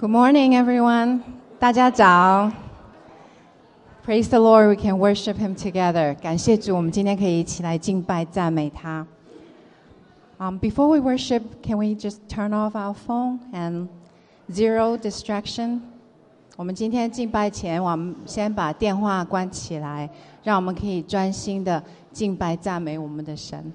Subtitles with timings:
[0.00, 1.20] Good morning, everyone.
[1.58, 2.52] 大家早。
[4.04, 6.14] Praise the Lord, we can worship Him together.
[6.20, 9.06] 感谢主，我们今天可以一起来敬拜赞美他。
[10.38, 13.88] Um, before we worship, can we just turn off our phone and
[14.52, 15.80] zero distraction?
[16.56, 20.08] 我们今天敬拜前，我们先把电话关起来，
[20.42, 23.72] 让我们可以专心的敬拜赞美我们的神。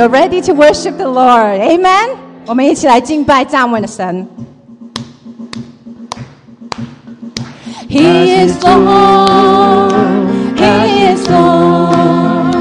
[0.00, 1.60] you're ready to worship the Lord.
[1.60, 2.16] Amen.
[2.46, 4.26] 我们一起来敬拜赞美的神。
[7.88, 9.92] He is Lord.
[10.56, 12.54] He is Lord.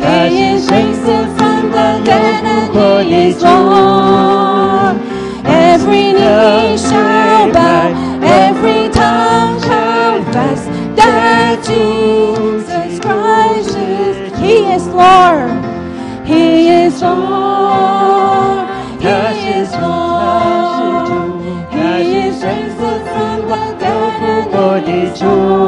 [0.00, 4.96] He is raised from the dead and He is Lord.
[5.44, 6.76] Every knee
[17.01, 18.69] He is Lord.
[19.01, 21.41] He is Lord.
[21.73, 25.60] He is raised from the dead and He is Lord.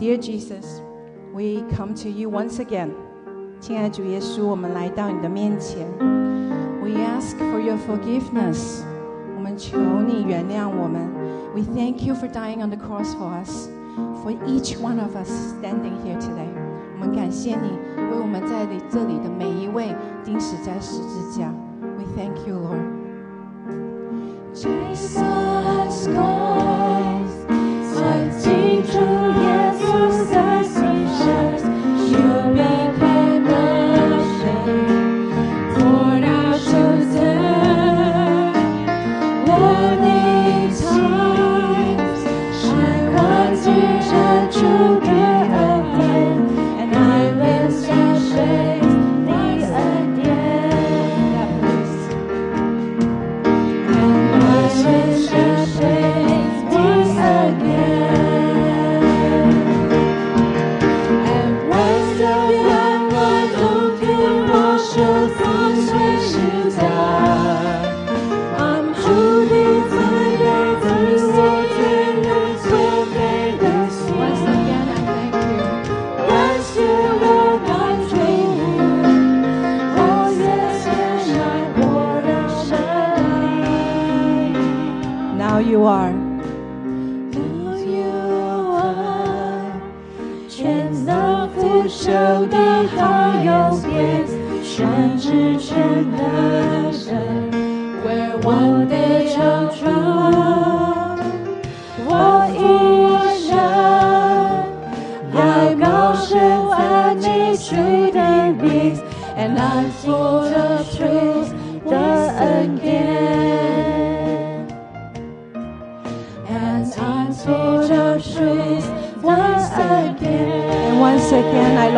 [0.00, 0.80] Dear Jesus,
[1.34, 2.90] we come to you once again.
[3.60, 5.86] 亲爱的主耶稣，我们来到你的面前。
[6.82, 8.82] We ask for your forgiveness.
[9.36, 11.08] 我们求你原谅我们。
[11.54, 13.68] We thank you for dying on the cross for us
[14.22, 16.50] for each one of us standing here today.
[16.94, 21.50] 我们感谢你为我们在里这里的每一位钉死在十字架。
[21.80, 22.84] We thank you, Lord.
[24.54, 26.08] Jesus Christ,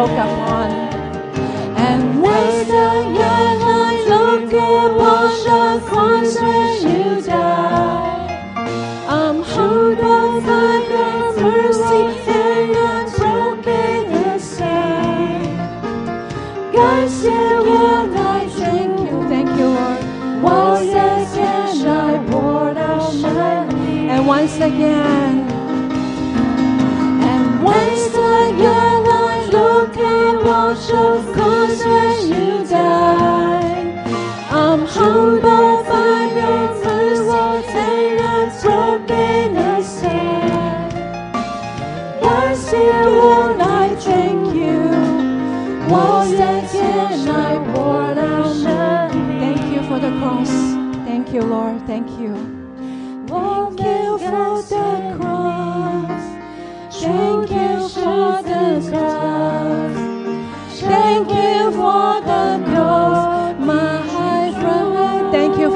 [0.05, 0.42] Again, I look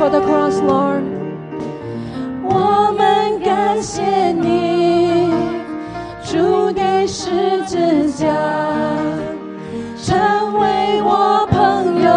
[0.06, 1.02] for the cross, Lord.
[2.44, 5.32] 我们感谢你，
[6.22, 8.26] 主的十字架，
[10.02, 10.18] 成
[10.58, 12.10] 为我朋友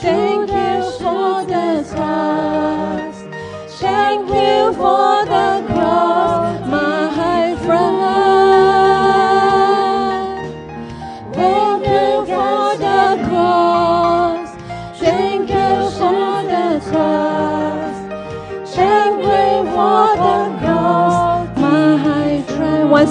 [0.00, 3.16] Thank you for the cross.
[3.80, 5.23] Thank you for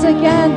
[0.05, 0.53] Once again.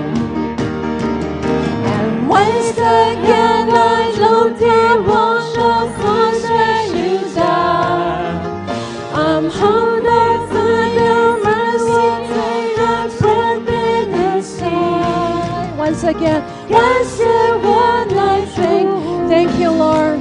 [1.95, 8.43] And once again, I look at wash of cross where you died.
[9.13, 12.09] I'm humbled by your mercy,
[12.77, 15.77] and broken and.
[15.77, 17.57] Once again, once the
[18.11, 18.89] I drink.
[19.29, 20.19] Thank you, Lord.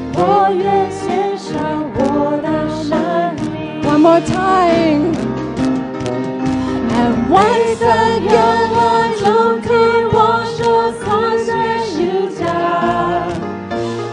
[3.86, 5.15] One more time.
[7.28, 8.36] Once where you.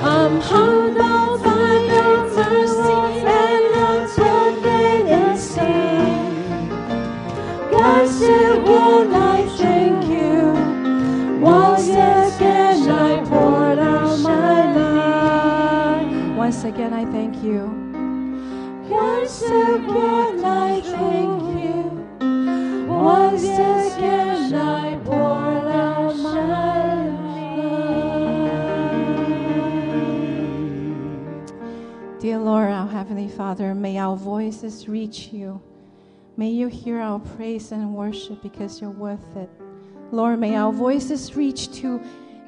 [0.05, 3.33] I'm um, humbled by your mercy and
[8.09, 10.53] said, won't I thank you?
[11.39, 14.73] Once again I poured out my.
[16.35, 17.67] Once again, I thank you.
[18.89, 20.22] Once again
[33.03, 35.61] Heavenly Father, may our voices reach you.
[36.37, 39.49] May you hear our praise and worship because you're worth it.
[40.13, 42.01] Lord, may our voices reach to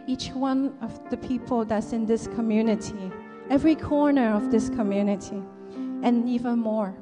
[0.08, 3.12] each one of the people that's in this community,
[3.50, 5.44] every corner of this community,
[6.04, 6.96] and even more.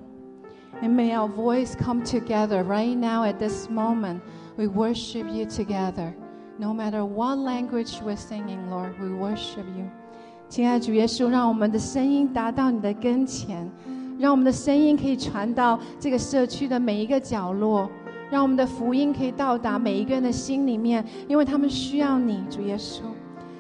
[0.82, 4.24] And may our voice come together right now at this moment.
[4.58, 6.16] We worship you together.
[6.58, 9.92] No matter what language we're singing, Lord, we worship you.
[10.54, 13.68] 亲爱的主耶稣，让我们的声音达到你的跟前，
[14.20, 17.90] 让我们的声音可以传到这个社区的每一个角落，
[18.30, 23.02] 让我们的福音可以到达每一个人的心里面，因为他们需要你，主耶稣。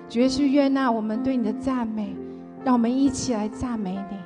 [0.07, 2.15] 主耶稣，悦纳我们对你的赞美，
[2.63, 4.17] 让我们一起来赞美你。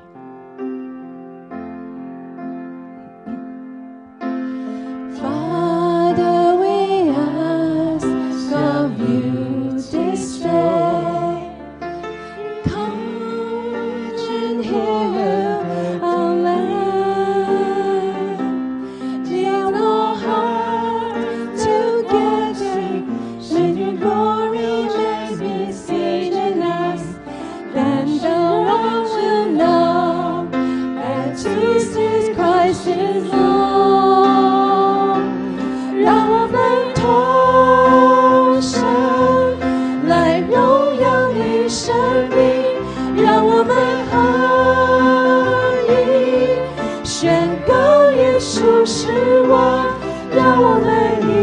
[48.89, 49.85] 失望，
[50.31, 50.87] 让我们
[51.27, 51.33] 以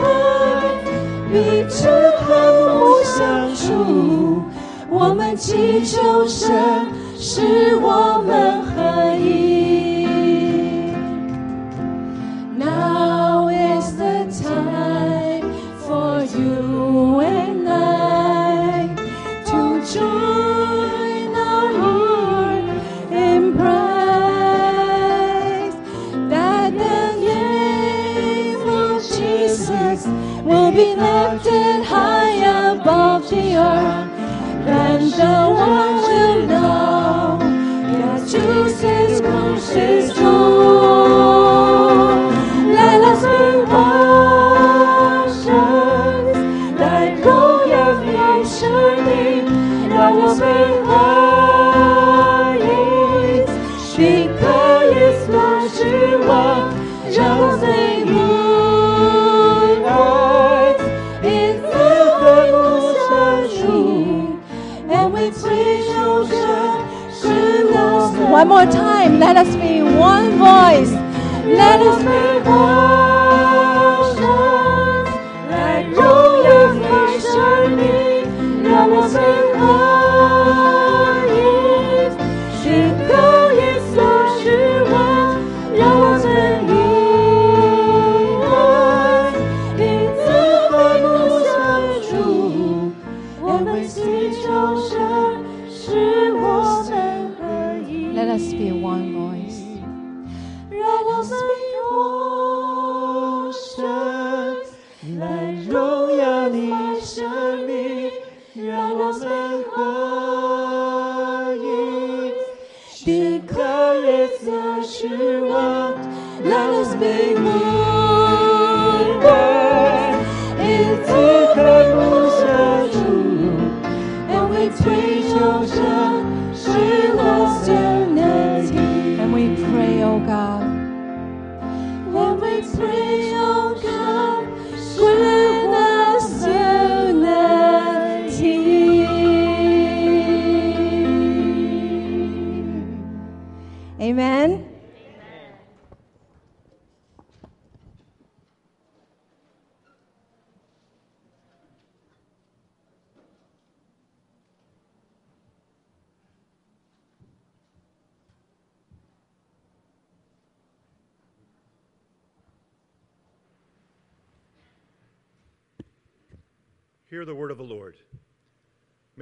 [0.00, 0.02] 爱
[1.30, 1.34] 彼
[1.68, 2.24] 此和
[2.74, 4.42] 睦相处。
[4.88, 8.53] 我们祈求神使我们
[69.24, 70.92] let us be one voice.
[71.46, 72.83] Let us be washed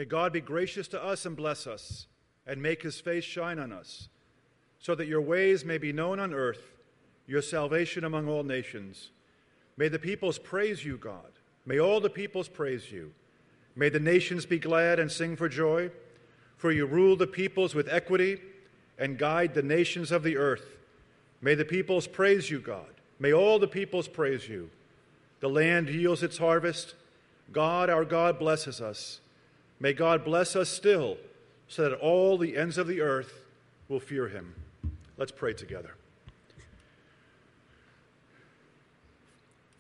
[0.03, 2.09] May God be gracious to us and bless us,
[2.45, 4.09] and make his face shine on us,
[4.81, 6.73] so that your ways may be known on earth,
[7.29, 9.11] your salvation among all nations.
[9.77, 11.31] May the peoples praise you, God.
[11.65, 13.13] May all the peoples praise you.
[13.77, 15.93] May the nations be glad and sing for joy,
[16.57, 18.41] for you rule the peoples with equity
[18.99, 20.79] and guide the nations of the earth.
[21.41, 22.91] May the peoples praise you, God.
[23.21, 24.69] May all the peoples praise you.
[25.39, 26.97] The land yields its harvest.
[27.53, 29.21] God, our God, blesses us.
[29.83, 31.17] May God bless us still,
[31.67, 33.43] so that all the ends of the earth
[33.89, 34.55] will fear him.
[35.17, 35.97] Let's pray together.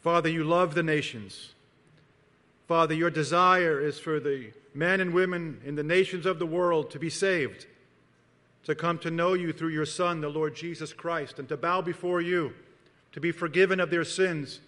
[0.01, 1.53] Father, you love the nations.
[2.67, 6.91] Father, your desire is for the men and women in the nations of the world
[6.91, 7.67] to be saved,
[8.65, 11.81] to come to know you through your Son, the Lord Jesus Christ, and to bow
[11.81, 12.55] before you,
[13.13, 14.59] to be forgiven of their sins,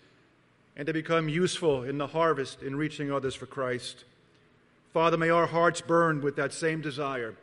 [0.77, 4.05] and to become useful in the harvest in reaching others for Christ.
[4.95, 7.35] Father, may our hearts burn with that same desire.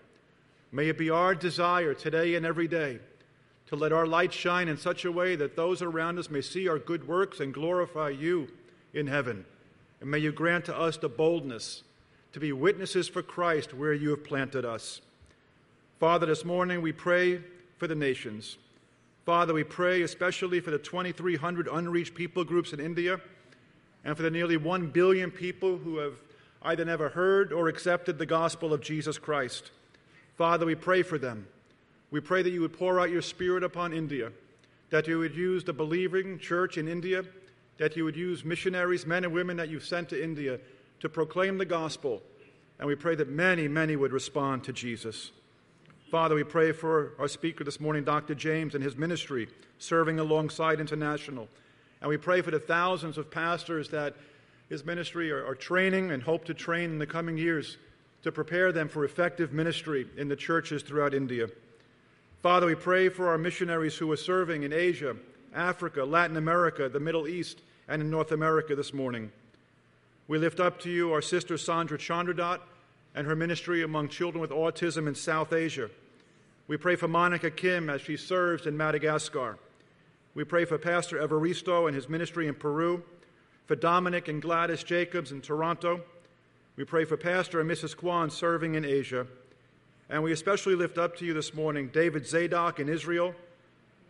[0.71, 2.99] May it be our desire today and every day
[3.67, 6.69] to let our light shine in such a way that those around us may see
[6.69, 8.47] our good works and glorify you
[8.93, 9.43] in heaven.
[9.99, 11.83] And may you grant to us the boldness
[12.31, 15.01] to be witnesses for Christ where you have planted us.
[15.99, 17.41] Father, this morning we pray
[17.75, 18.59] for the nations.
[19.25, 23.19] Father, we pray especially for the 2,300 unreached people groups in India
[24.05, 26.13] and for the nearly 1 billion people who have
[26.61, 29.71] either never heard or accepted the gospel of Jesus Christ.
[30.37, 31.47] Father, we pray for them.
[32.11, 34.31] We pray that you would pour out your Spirit upon India,
[34.89, 37.23] that you would use the believing church in India,
[37.77, 40.59] that you would use missionaries, men and women that you've sent to India
[40.99, 42.21] to proclaim the gospel.
[42.77, 45.31] And we pray that many, many would respond to Jesus.
[46.11, 48.35] Father, we pray for our speaker this morning, Dr.
[48.35, 49.47] James, and his ministry
[49.79, 51.47] serving alongside International.
[52.01, 54.15] And we pray for the thousands of pastors that
[54.71, 57.75] his ministry are, are, training and hope to train in the coming years
[58.23, 61.49] to prepare them for effective ministry in the churches throughout India.
[62.41, 65.17] Father, we pray for our missionaries who are serving in Asia,
[65.53, 69.29] Africa, Latin America, the Middle East, and in North America this morning.
[70.29, 72.61] We lift up to you our sister Sandra Chandradot
[73.13, 75.89] and her ministry among children with autism in South Asia.
[76.69, 79.57] We pray for Monica Kim as she serves in Madagascar.
[80.33, 83.03] We pray for Pastor Evaristo and his ministry in Peru,
[83.65, 86.01] for Dominic and Gladys Jacobs in Toronto.
[86.75, 87.95] We pray for Pastor and Mrs.
[87.95, 89.27] Kwan serving in Asia.
[90.09, 93.33] And we especially lift up to you this morning David Zadok in Israel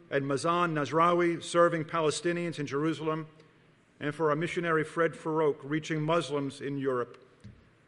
[0.09, 3.27] and Mazan Nazrawi serving Palestinians in Jerusalem,
[4.01, 7.17] and for our missionary Fred Farrokh reaching Muslims in Europe.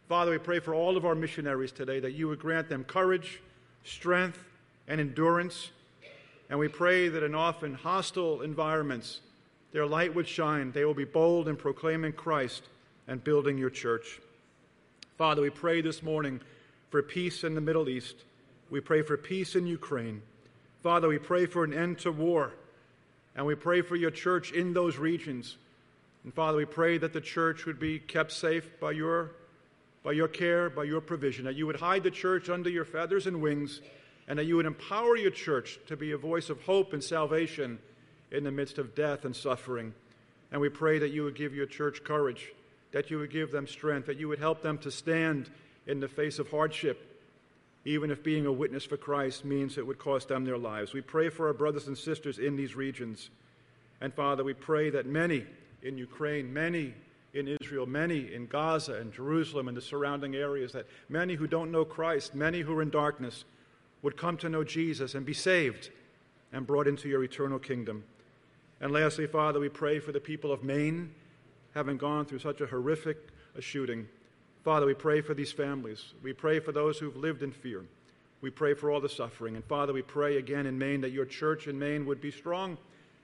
[0.08, 3.42] Father, we pray for all of our missionaries today that you would grant them courage,
[3.84, 4.46] strength,
[4.88, 5.72] and endurance.
[6.50, 9.22] And we pray that in often hostile environments,
[9.74, 10.72] their light would shine.
[10.72, 12.64] They will be bold in proclaiming Christ
[13.08, 14.22] and building your church.
[15.18, 16.40] Father, we pray this morning
[16.92, 18.16] for peace in the Middle East.
[18.70, 20.22] We pray for peace in Ukraine.
[20.84, 22.54] Father, we pray for an end to war.
[23.36, 25.58] And we pray for your church in those regions.
[26.24, 29.32] And Father, we pray that the church would be kept safe by your,
[30.04, 33.26] by your care, by your provision, that you would hide the church under your feathers
[33.26, 33.82] and wings,
[34.28, 37.80] and that you would empower your church to be a voice of hope and salvation
[38.34, 39.94] in the midst of death and suffering.
[40.52, 42.52] And we pray that you would give your church courage,
[42.92, 45.50] that you would give them strength, that you would help them to stand
[45.88, 47.22] in the face of hardship,
[47.86, 50.94] even if being a witness for Christ means it would cost them their lives.
[50.94, 53.30] We pray for our brothers and sisters in these regions.
[54.02, 55.46] And Father, we pray that many
[55.82, 56.94] in Ukraine, many
[57.34, 61.72] in Israel, many in Gaza and Jerusalem and the surrounding areas, that many who don't
[61.72, 63.44] know Christ, many who are in darkness,
[64.02, 65.90] would come to know Jesus and be saved
[66.52, 68.04] and brought into your eternal kingdom.
[68.82, 71.14] And lastly, Father, we pray for the people of Maine,
[71.74, 73.18] having gone through such a horrific
[73.56, 74.08] a shooting.
[74.64, 76.14] Father, we pray for these families.
[76.22, 77.84] We pray for those who've lived in fear.
[78.42, 79.56] We pray for all the suffering.
[79.56, 82.78] And Father, we pray again in Maine that your church in Maine would be strong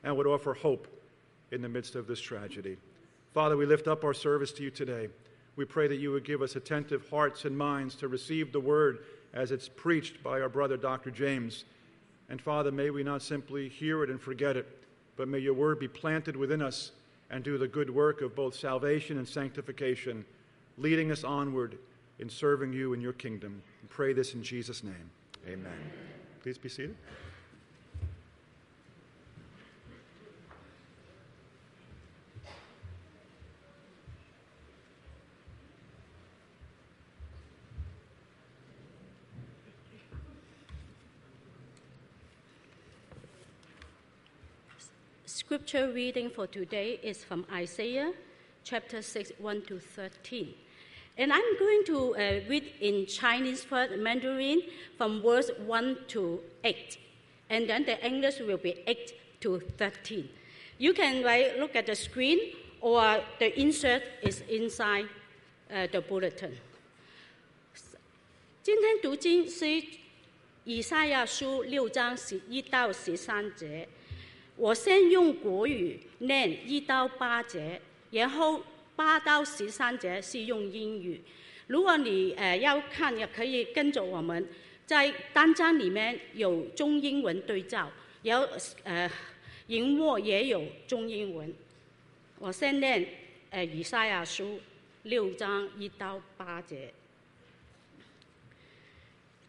[0.04, 0.88] and would offer hope
[1.52, 2.78] in the midst of this tragedy.
[3.34, 5.10] Father, we lift up our service to you today.
[5.56, 9.00] We pray that you would give us attentive hearts and minds to receive the word
[9.34, 11.12] as it's preached by our brother, Dr.
[11.12, 11.66] James.
[12.30, 14.79] And Father, may we not simply hear it and forget it,
[15.20, 16.92] but may your word be planted within us
[17.30, 20.24] and do the good work of both salvation and sanctification,
[20.78, 21.78] leading us onward
[22.20, 23.62] in serving you in your kingdom.
[23.84, 25.12] We pray this in Jesus' name.
[25.46, 25.92] Amen.
[26.42, 26.96] Please be seated.
[45.49, 48.13] Scripture reading for today is from Isaiah
[48.63, 50.53] chapter 6, 1 to 13.
[51.17, 54.61] And I'm going to uh, read in Chinese first, Mandarin,
[54.99, 56.99] from verse 1 to 8.
[57.49, 60.29] And then the English will be 8 to 13.
[60.77, 62.39] You can right, look at the screen,
[62.83, 65.07] or the insert is inside
[65.73, 66.53] uh, the bulletin.
[68.63, 69.67] 今天读经是
[70.65, 73.89] 以赛亚书六章十一到十三节。
[74.60, 77.80] 我先用国语念一到八节，
[78.12, 78.62] 然后
[78.94, 81.22] 八到十三节是用英语。
[81.68, 84.46] 如果你呃要看，也可以跟着我们，
[84.86, 87.90] 在单章里面有中英文对照，
[88.24, 88.46] 有
[88.84, 89.10] 呃
[89.68, 91.54] 荧幕也有中英文。
[92.38, 93.08] 我先念
[93.52, 94.60] 呃以赛亚书
[95.04, 96.94] 六章一到八节。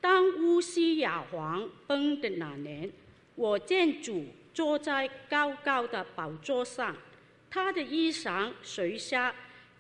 [0.01, 2.89] 当乌西雅王崩的那年，
[3.35, 4.25] 我见主。
[4.53, 6.97] 坐在高高的宝座上，
[7.49, 9.35] 他的衣裳垂下，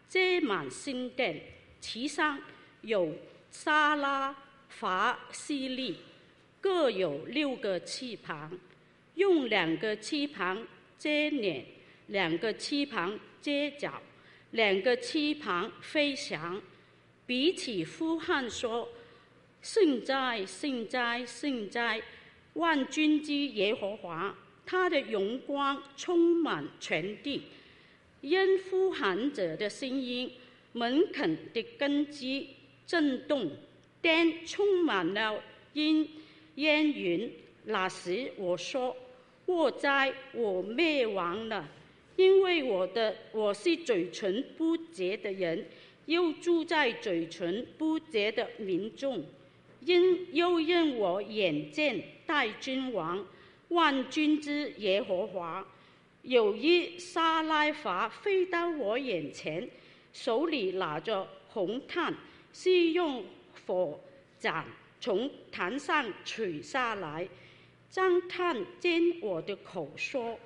[0.09, 1.40] 遮满心殿，
[1.80, 2.38] 其上
[2.83, 3.14] 有
[3.50, 4.35] 沙拉、
[4.68, 5.98] 法、西利，
[6.61, 8.59] 各有六个翅膀，
[9.14, 10.66] 用两个翅膀
[10.98, 11.64] 遮脸，
[12.06, 14.00] 两个翅膀遮脚，
[14.52, 16.61] 两个翅膀飞翔，
[17.26, 18.88] 彼此呼喊说
[19.62, 22.02] ：“圣哉，圣哉，圣哉！
[22.54, 24.35] 万军之耶和华！”
[24.70, 27.42] 他的荣光充满全地，
[28.20, 30.30] 因呼喊者的声音，
[30.74, 32.50] 门肯的根基
[32.87, 33.50] 震动，
[34.00, 36.06] 天充满了烟
[36.54, 37.33] 烟云。
[37.64, 38.96] 那时我说
[39.44, 41.68] ：“祸灾，我灭亡了！
[42.14, 45.66] 因为我的我是嘴唇不洁的人，
[46.06, 49.24] 又住在嘴唇不洁的民众，
[49.85, 53.26] 因又因我眼见大君王。”
[53.70, 55.66] 万军之耶和华，
[56.22, 59.68] 有一沙拉法飞到我眼前，
[60.12, 62.14] 手里拿着红炭，
[62.52, 63.24] 是用
[63.66, 63.98] 火
[64.38, 64.64] 斩
[65.00, 67.26] 从坛上取下来。
[67.88, 70.38] 将炭煎我的口，说：“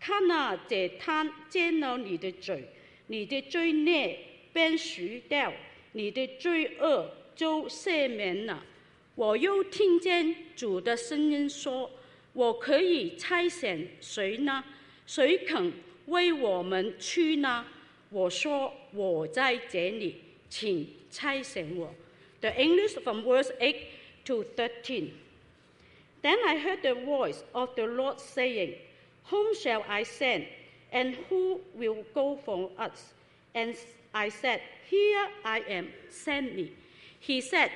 [0.00, 2.70] 看啊，这炭煎了你的嘴，
[3.08, 4.18] 你的罪孽
[4.52, 5.52] 便除掉，
[5.92, 8.64] 你的罪恶就赦免了。”
[9.14, 11.90] 我又听见主的声音说
[12.35, 14.63] ：“我可以差遣谁呢？
[15.05, 15.73] 谁肯
[16.07, 17.65] 为我们去呢？”
[18.09, 20.15] 我说：“我在这里，
[20.49, 21.93] 请差遣我。”
[22.41, 23.75] The English from verse 8
[24.25, 25.11] to 13.
[26.21, 28.75] Then I heard the voice of the Lord saying,
[29.29, 30.45] Whom shall I send,
[30.91, 33.13] and who will go for us?
[33.53, 33.75] And
[34.11, 36.73] I said, Here I am, send me.
[37.19, 37.71] He said,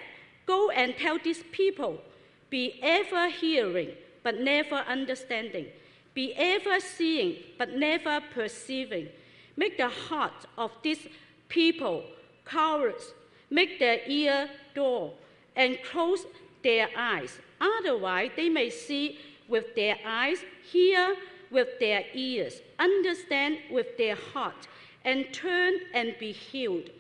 [0.46, 2.02] Go and tell these people,
[2.50, 3.92] be ever hearing,
[4.23, 5.67] but never understanding,
[6.15, 9.09] be ever seeing, but never perceiving.
[9.57, 11.07] Make the heart of these
[11.49, 12.05] people
[12.45, 13.13] callous,
[13.51, 15.15] make their ear dull,
[15.57, 16.27] and close
[16.63, 17.39] their eyes.
[17.61, 20.39] Otherwise, they may see with their eyes,
[20.71, 21.17] hear
[21.51, 24.69] with their ears, understand with their heart,
[25.05, 26.91] and turn and be healed.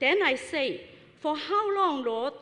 [0.00, 0.86] Then I say,
[1.20, 2.34] For how long, Lord?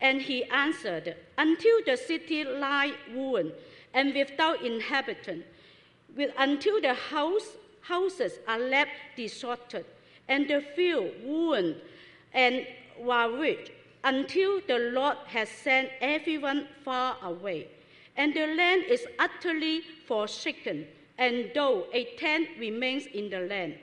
[0.00, 3.52] And he answered, Until the city lie ruined
[3.94, 5.44] and without inhabitant,
[6.16, 9.84] with, until the house, houses are left deserted,
[10.28, 11.76] and the field ruined
[12.32, 12.66] and
[13.00, 13.70] ravaged,
[14.04, 17.68] until the Lord has sent everyone far away,
[18.16, 20.86] and the land is utterly forsaken,
[21.18, 23.74] and though a tent remains in the land,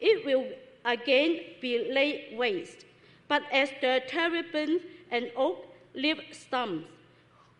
[0.00, 0.46] it will
[0.84, 2.84] again be laid waste.
[3.28, 6.86] But as the terebinth and oak leaf stumps,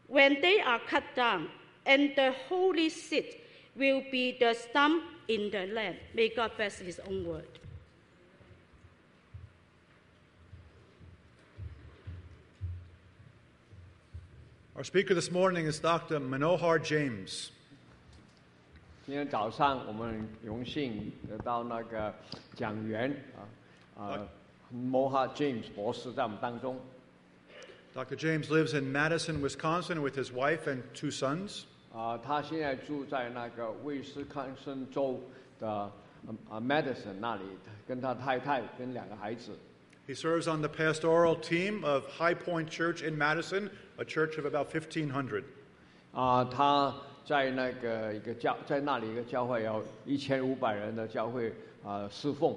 [0.09, 1.49] when they are cut down,
[1.86, 3.44] and the holy seat
[3.76, 5.98] will be the stump in the land.
[6.14, 7.48] May God bless His own word.
[14.76, 16.20] Our speaker this morning is Dr.
[16.20, 17.52] Manohar James.
[19.08, 22.14] 今天早上我们很荣幸得到那个
[22.56, 23.10] 讲员
[23.96, 24.28] 啊啊
[24.76, 26.78] Moha James 博士在我们当中。
[27.96, 28.16] Dr.
[28.16, 31.66] James lives in Madison, Wisconsin with his wife and two sons.
[31.94, 35.20] 啊，他现在住在那个威斯康森州
[35.60, 35.92] 的啊
[36.50, 37.42] 啊 Madison 那里，
[37.88, 39.52] 跟他太太跟两个孩子。
[40.08, 44.46] He serves on the pastoral team of High Point Church in Madison, a church of
[44.46, 45.44] about 1,500.
[46.14, 52.56] 啊，他在那个一个教，在那里一个教会有一千五百人的教会啊侍奉。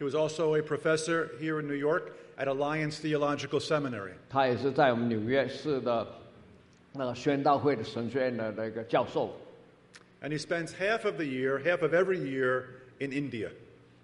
[0.00, 4.14] He was also a professor here in New York at Alliance Theological Seminary.
[4.28, 6.06] 他也是在我们纽约市的
[6.92, 9.34] 那个宣道会的神学院的那个教授。
[10.20, 12.64] And he spends half of the year, half of every year,
[12.98, 13.50] in India.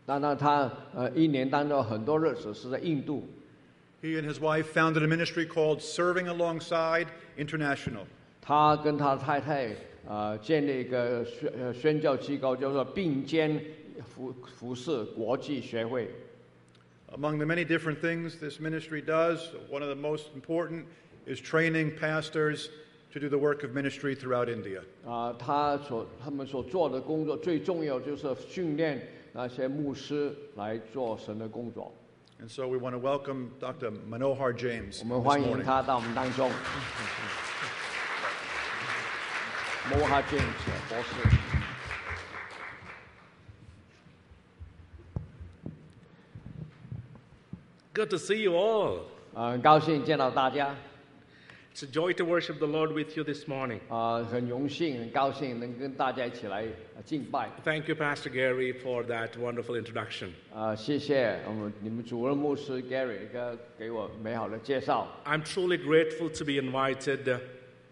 [0.07, 3.27] 那那他呃一年当中很多日子是在印度。
[4.03, 7.07] He and his wife founded a ministry called Serving Alongside
[7.37, 8.05] International.
[8.41, 9.71] 他跟他太太
[10.07, 13.61] 呃建立一个宣呃宣教机构，叫做并肩
[14.05, 16.11] 服服侍国际学会。
[17.17, 19.39] Among the many different things this ministry does,
[19.71, 20.85] one of the most important
[21.29, 22.69] is training pastors
[23.13, 24.81] to do the work of ministry throughout India.
[25.07, 31.93] 啊、他所他们所做的工作最重要就是训练那些牧师来做神的工作。
[32.41, 33.93] And so we want to welcome Dr.
[34.11, 35.63] Manohar James 我们 this 欢迎 morning.
[35.65, 36.51] 他到我们当中。
[39.91, 41.37] 摩哈 James 博士。
[47.95, 49.01] Good to see you all.
[49.35, 50.75] 呃，很高兴见到大家，
[51.79, 53.81] It's a joy to worship the Lord with you this morning.
[53.89, 57.51] 啊、很荣幸，很高兴能跟大家一起来呃敬拜。
[57.65, 60.29] Thank you, Pastor Gary, for that wonderful introduction.
[60.55, 65.09] 啊、谢谢我们你们主任牧师 Gary 给给我美好的介绍。
[65.25, 67.41] I'm truly grateful to be invited uh,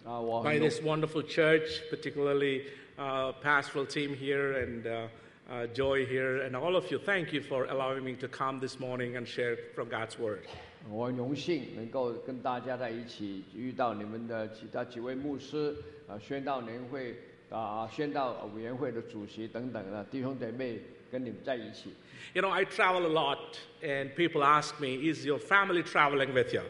[0.04, 2.66] 啊、我 by 很荣 this wonderful church, particularly
[2.96, 5.08] uh, pastoral team here and uh,
[5.50, 7.00] uh, Joy here, and all of you.
[7.00, 10.46] Thank you for allowing me to come this morning and share from God's Word.
[10.89, 15.75] 我很荣幸能够跟大家在一起遇到你们的其他几位牧师，
[16.07, 17.17] 啊，宣道年会
[17.49, 20.79] 啊，宣道委员会的主席等等的弟兄姐妹
[21.11, 21.91] 跟你们在一起。
[22.33, 26.61] You know, I travel a lot, and people ask me, Is your family traveling with you?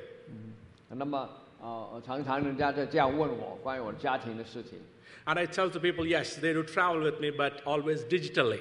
[0.89, 1.17] 那么
[1.61, 4.79] 啊，呃常常人家在这样问我关于我家庭的事情
[5.25, 8.59] ，And I tell the people, Yes, they do travel with me, but always digitally.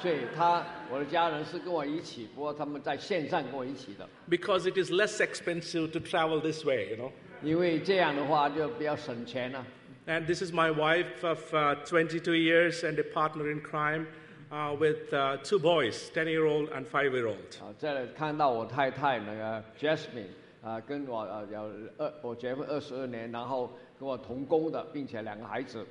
[0.00, 7.10] 所以他我的家人是跟我一起，不过他们在线上跟我一起的， Because it is less expensive to travel this way, you know.
[7.42, 9.64] 因为这样的话就比较省钱了、
[10.06, 14.06] And this is my wife of uh, 22 years and a partner in crime
[14.50, 17.36] uh, with uh, two boys, 10 year old and 5 year old.
[17.60, 20.26] 啊，这里看到我太太那个 Jasmine
[20.62, 25.84] 啊、跟我呃有二我结婚二十二年，然后跟我同工的，并且两个孩子。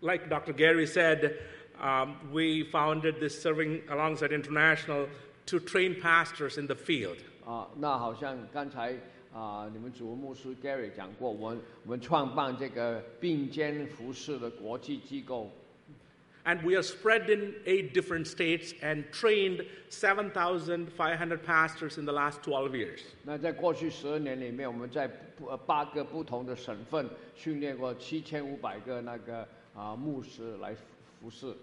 [0.00, 0.52] Like Dr.
[0.52, 1.34] Gary said,
[1.80, 5.08] um, we founded this Serving Alongside International
[5.46, 7.16] to train pastors in the field.
[7.44, 8.94] 啊，那好像刚才
[9.34, 15.50] 啊，你们主任牧师 Gary 讲过，我们我们创办这个并肩服饰的国际机构，
[16.44, 22.42] And we are spread in eight different states and trained 7,500 pastors in the last
[22.42, 23.00] 12 years.
[23.24, 30.74] 那在过去十二年里面，我们在不呃八个不同的省份训练过七千五百个那个啊牧师来
[31.26, 31.54] 服侍。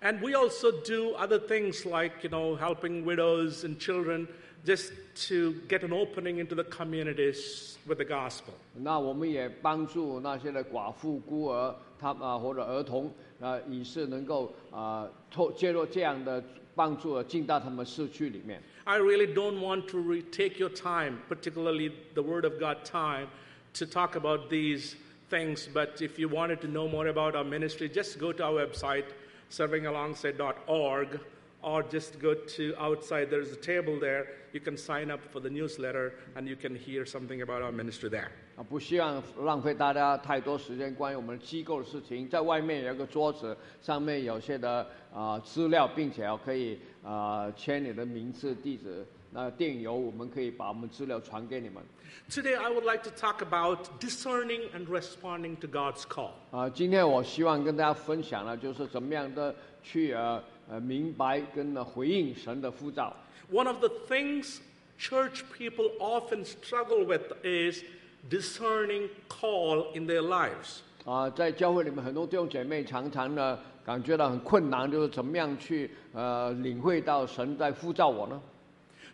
[0.00, 4.28] And we also do other things like, you know, helping widows and children
[4.64, 4.92] just
[5.28, 8.54] to get an opening into the communities with the gospel.
[8.74, 16.42] 那我们也帮助那些的寡妇、孤儿，他们啊或者儿童啊，以是能够啊透借助这样的
[16.76, 18.62] 帮助进到他们社区里面。
[18.84, 23.28] I really don't want to re- take your time, particularly the Word of God time,
[23.74, 24.94] to talk about these
[25.32, 25.68] things.
[25.72, 29.04] But if you wanted to know more about our ministry, just go to our website,
[29.50, 31.20] servingalongside.org,
[31.60, 33.30] or just go to outside.
[33.30, 34.28] There's a table there.
[34.52, 38.08] You can sign up for the newsletter and you can hear something about our ministry
[38.08, 38.28] there.
[38.56, 42.28] 啊，不希望浪费大家太多时间关于我们机构的事情。
[42.28, 49.04] 在外面有一个桌子，上面有些的啊、资料，并且要可以啊、签你的名字、地址。
[49.33, 51.81] 那电邮我们可以把我们资料传给你们。
[52.29, 56.29] Today, I would like to talk about discerning and responding to God's call.
[56.51, 63.11] 啊、今天我希望跟大家分享的就是怎么样的去呃呃明白跟呢回应神的呼召。
[63.51, 64.59] One of the things
[64.99, 67.83] church people often struggle with is
[68.29, 70.81] discerning call in their lives.
[71.05, 78.39] 啊、在教会里面，很多弟兄姐妹常常呢感觉到很困难，就是怎么样去呃领会到神在呼召我呢？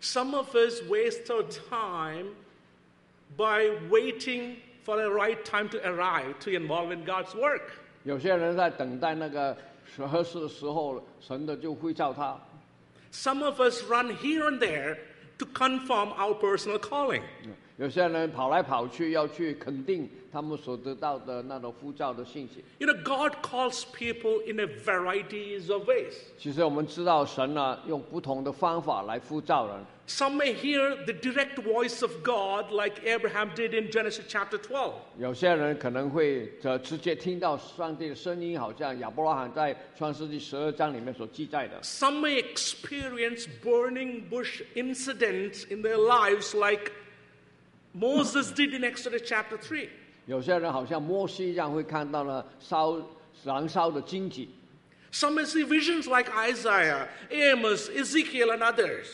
[0.01, 2.35] Some of us waste our time
[3.37, 7.73] by waiting for the right time to arrive to involve in God's work.
[8.05, 9.57] 有些人在等待那个
[9.97, 12.39] 合适的时候，神的就会召他。
[13.13, 14.99] Some of us run here and there
[15.40, 17.22] to confirm our personal calling.
[17.78, 22.62] 有些人跑来跑去，要去肯定他们所得到的那种呼召的信息。
[22.78, 26.14] You know, God calls people in a varieties of ways.
[26.38, 29.78] 其实我们知道，神呢用不同的方法来呼召人。
[30.09, 34.93] Some may hear the direct voice of God like Abraham did in Genesis chapter 12.
[35.19, 41.81] 有些人可能会呃直接听到上帝的声音，好像亚伯拉罕在创世纪十二章里面所记载的。
[41.83, 46.93] Some may experience burning bush incidents in their lives like
[47.95, 49.89] Moses did in Exodus chapter 3.
[50.27, 53.01] 有些人好像摩西一样，会看到了烧
[53.43, 54.51] 燃烧的荆棘。
[55.13, 59.07] Some may see visions like Isaiah, Amos, Ezekiel, and others.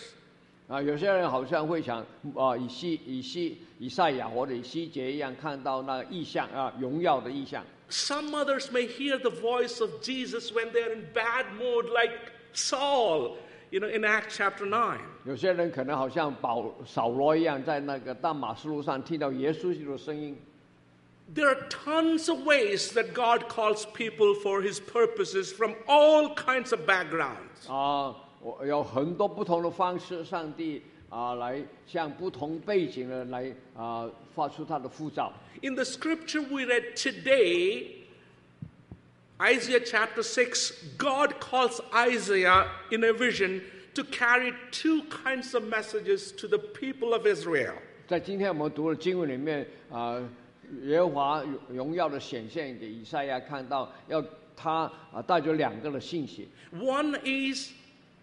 [0.69, 1.99] 啊，有些人好像会想
[2.37, 7.65] 啊，以西以西以赛亚或者以西结一样，看到那个意象啊，荣耀的意象。
[7.89, 12.13] Some others may hear the voice of Jesus when they're in bad mood, like
[12.53, 13.37] Saul,
[13.71, 14.99] you know, in Acts chapter 9.
[15.25, 20.39] 有些人可能好像保扫罗一样，在那个大马士路上听到耶稣基督的声音。
[21.35, 26.73] There are tons of ways that God calls people for his purposes from all kinds
[26.73, 27.69] of backgrounds.
[27.69, 28.15] 啊，
[28.46, 30.80] 我有很多不同的方式，上帝
[31.10, 35.34] 啊来向不同背景的人来啊发出他的呼召。
[35.64, 38.04] In the scripture we read today,
[39.40, 43.64] Isaiah chapter six, God calls Isaiah in a vision
[43.96, 47.74] to carry two kinds of messages to the people of Israel.
[48.08, 50.22] 在今天我们读的经文里面啊，
[50.84, 54.24] 耶和华荣荣耀的显现给以赛亚看到，要
[54.56, 56.48] 他啊带着两个的信息。
[56.72, 57.72] One is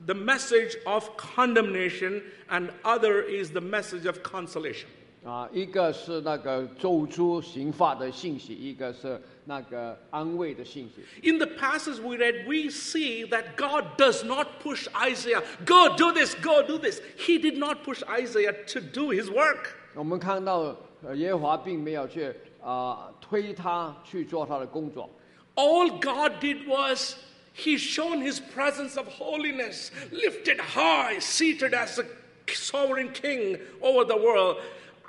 [0.06, 4.88] the message of condemnation, and other is the message of consolation.
[5.26, 11.30] 啊，一个是那个咒诛刑罚的信息，一个是那个安慰的信息。
[11.30, 16.14] In the passage we read, we see that God does not push Isaiah, go do
[16.14, 17.02] this, go do this.
[17.18, 19.74] He did not push Isaiah to do his work.
[19.96, 22.34] 我们看到呃耶和华并没有去
[22.64, 25.10] 啊、推他去做他的工作，
[25.56, 27.16] All God did was
[27.54, 32.06] He shone His presence of holiness, lifted high, seated as a
[32.54, 34.58] sovereign king over the world.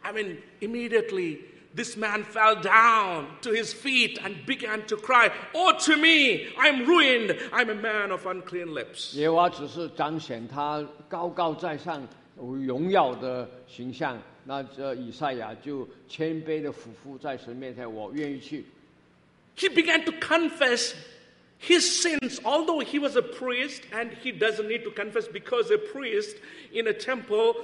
[0.02, 1.40] I mean, immediately
[1.74, 6.86] this man fell down to his feet and began to cry, Oh, to me, I'm
[6.86, 7.38] ruined.
[7.52, 9.14] I'm a man of unclean lips.
[9.14, 14.20] 耶和华只是彰显他高高在上、荣耀的形象。
[14.44, 18.64] 那这以赛亚就谦卑的俯伏在神面前，我愿意去。
[19.56, 20.94] He began to confess
[21.62, 25.78] his sins, although he was a priest and he doesn't need to confess because a
[25.78, 26.36] priest
[26.72, 27.54] in a temple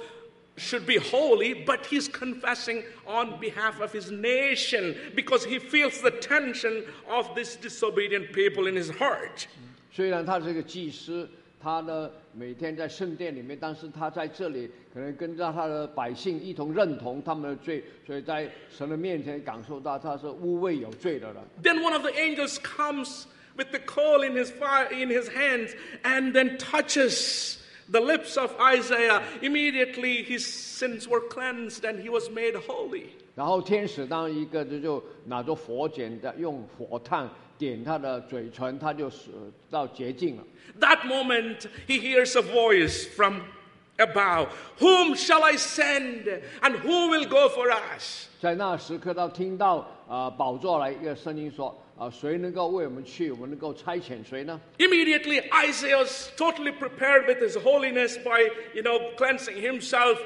[0.57, 6.11] should be holy, but he's confessing on behalf of his nation because he feels the
[6.11, 9.47] tension of these disobedient people in his heart.
[9.91, 11.29] 虽然他是个祭司，
[11.61, 21.43] 他呢每天在圣殿里面，但是他在这里可能跟着他的百姓一同认同他们的罪，所以在神的面前感受到他是污秽有罪的人。
[21.61, 23.25] Then one of the angels comes
[23.59, 25.73] with the coal in his fire in his hands
[26.03, 27.59] and then touches
[27.89, 29.21] the lips of Isaiah.
[29.41, 33.11] Immediately his sins were cleansed and he was made holy.
[33.35, 39.29] 然后天使当一个就就拿着火剪的，用火炭点他的嘴唇，他就死
[39.69, 40.43] 到洁净了。
[40.79, 43.41] That moment he hears a voice from
[43.97, 44.47] above
[44.79, 46.27] Whom shall I send?
[46.61, 48.27] And who will go for us?
[48.41, 53.31] 在那时刻，他听到啊、呃宝座来一个声音说： 啊、谁能够为我们去？
[53.31, 54.59] 我们能够差遣谁呢？
[54.77, 60.17] Immediately Isaiah was totally prepared with his holiness by, you know, cleansing himself.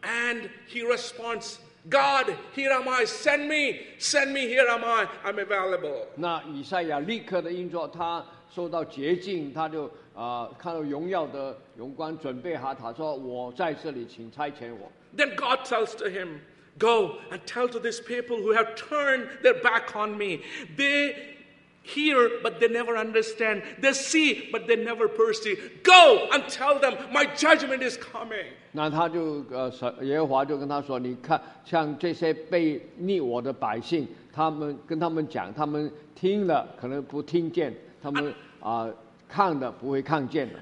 [0.00, 5.38] And he responds, God, here am I, send me, send me, here am I, I'm
[5.38, 6.06] available.
[6.14, 8.24] 那以赛亚立刻的应作，他
[8.54, 14.90] 受到洁净，他就啊、看到荣耀的荣光，准备好，他说：“我在这里，请差遣我。
[15.16, 16.40] Then God tells to him,
[16.78, 20.42] Go and tell to these people who have turned their back on me.
[20.76, 21.36] They
[21.82, 23.62] hear, but they never understand.
[23.80, 25.82] They see, but they never perceive.
[25.82, 28.46] Go and tell them, My judgment is coming.
[28.72, 38.88] ”那他就呃，神耶和华就跟他说：“你看，像这些被逆我的百姓，他们跟他们讲，他们听了可能不听见，他们啊、
[39.28, 40.60] 看的不会看见的。”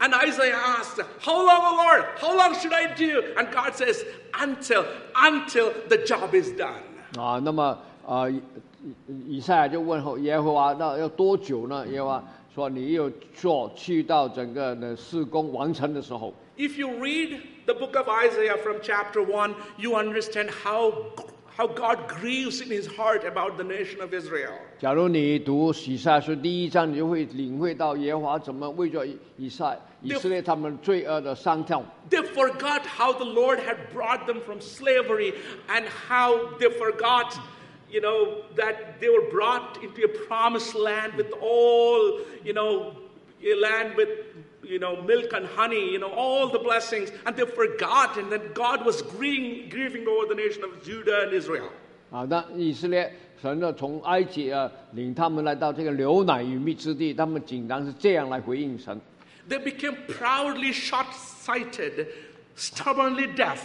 [0.00, 2.04] And Isaiah asked, How long, O Lord?
[2.18, 3.34] How long should I do?
[3.36, 4.84] And God says, Until,
[5.16, 6.82] until the job is done.
[7.16, 7.76] 啊，那么
[8.06, 8.40] 啊，以
[9.08, 11.84] 以以赛亚就问候耶和华，那要多久呢？
[11.88, 12.24] 耶和华
[12.54, 20.92] 说：“你有做去到整个的施工完成的时候。” If you read the book of Isaiah from chapter 1, you understand how,
[21.56, 24.52] how God grieves in his heart about the nation of Israel.
[24.78, 31.84] 假如你读以赛亚书第一章，你就会领会到耶和华怎么为着以以赛以色列他们罪恶的伤痛。
[32.08, 35.34] They forgot how the Lord had brought them from slavery
[35.68, 37.34] and how they forgot,
[37.90, 42.92] you know, that they were brought into a promised land with all, you know,
[43.42, 44.08] a land with,
[44.72, 47.10] you know, milk and honey, you know, all the blessings.
[47.24, 51.32] And they forgot, and that God was grieving, grieving over the nation of Judah and
[51.32, 51.70] Israel.
[52.10, 58.98] 啊，那以色列神呢，从埃及啊领他们来到这个流奶与蜜之地，他们竟然是这样来回应神。
[59.48, 62.06] They became proudly short sighted,
[62.56, 63.58] stubbornly deaf,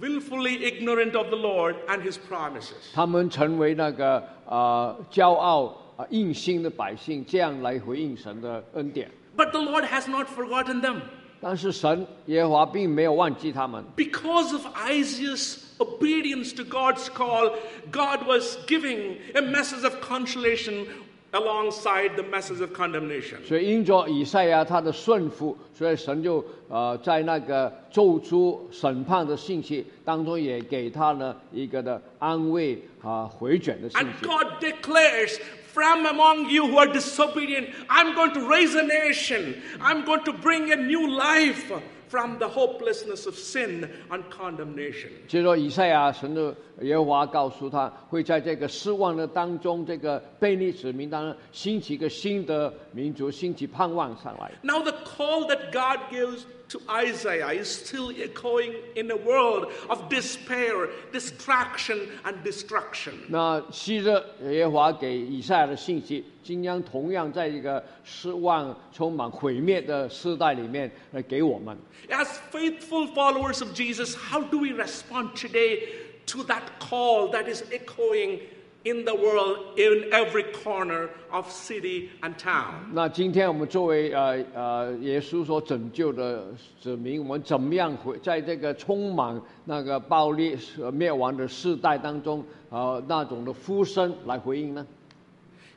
[0.00, 2.92] willfully ignorant of the Lord and his promises.
[2.94, 9.10] 他们成为那个啊、骄傲啊、硬心的百姓，这样来回应神的恩典。
[9.36, 11.02] But the Lord has not forgotten them.
[11.40, 17.52] 但是神耶和华并没有忘记他们， Because of Isaiah's obedience to God's call,
[17.92, 20.86] God was giving a message of consolation
[21.30, 23.36] alongside the message of condemnation.
[23.46, 34.26] 所以因着以赛亚他的顺服，所以神就呃在那个咒诅审判的信息当中，也给他呢一个的安慰啊、回转的信 And 息。
[34.26, 35.38] God declares,
[35.72, 39.54] From among you who are disobedient, I'm going to raise a nation.
[39.80, 41.70] I'm going to bring a new life
[42.08, 45.10] from the hopelessness of sin and condemnation.
[45.28, 54.50] 接着以赛亚神的耶和华告诉他，会在这个失望的当中，这个悖逆子民当中兴起一个新的民族，兴起盼望上来。
[54.62, 60.08] Now, the call that God gives to Isaiah is still echoing in a world of
[60.10, 63.14] despair, distraction, and destruction.
[63.28, 64.10] 那昔日
[64.50, 71.76] 耶和华给以赛亚的信息，今将同样在一个失望、充满毁灭的时代里面来给我们。
[72.10, 75.88] As faithful followers of Jesus, how do we respond today
[76.26, 78.40] to that call that is echoing
[78.84, 82.74] in the world, in every corner of city and town?
[82.92, 86.46] 那今天我们作为呃呃耶稣所拯救的
[86.80, 94.86] 子民，我们怎么样回在这个充满那个暴力、呃灭亡的世代当中，呃那种的呼声来回应呢？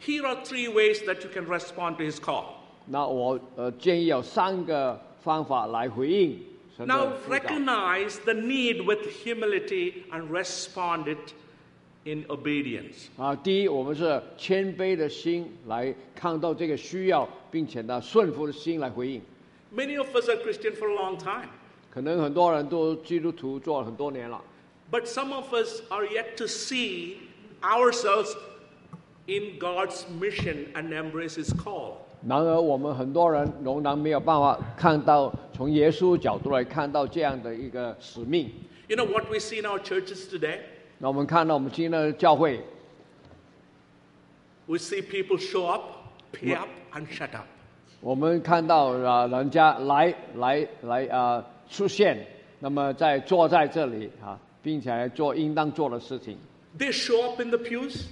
[0.03, 2.45] Here are three ways that you can respond to his call.
[2.87, 6.39] 那我呃建议有三个方法来回应
[6.75, 7.39] 神 Now, 的呼召。
[7.39, 11.33] recognize the need with humility and respond it
[12.05, 13.07] in obedience.
[13.17, 19.21] 啊，第一，我们是谦卑的心来看到这个需要，并且呢顺服的心来回应。
[19.75, 21.49] Many of us are Christian for a long time,
[21.89, 24.41] 可能很多人都基督徒做了很多年了，
[24.91, 27.17] but some of us are yet to see
[27.61, 28.33] ourselves
[29.27, 31.93] in God's mission and embrace His call.
[32.27, 38.49] 然而，我们很多人仍然没有办法看到从耶稣角度来看到这样的一个使命。
[38.87, 40.59] You know what we see in our churches today?
[40.98, 42.58] 那我们看到我们今天的教会
[44.66, 45.82] ，We see people show up,
[46.32, 47.44] pay up, and shut up.
[48.00, 52.26] 我们看到啊，人家来来来啊出现，
[52.60, 56.38] 那么在坐在这里啊，并且来做应当做的事情。
[56.78, 58.04] They show up in the pews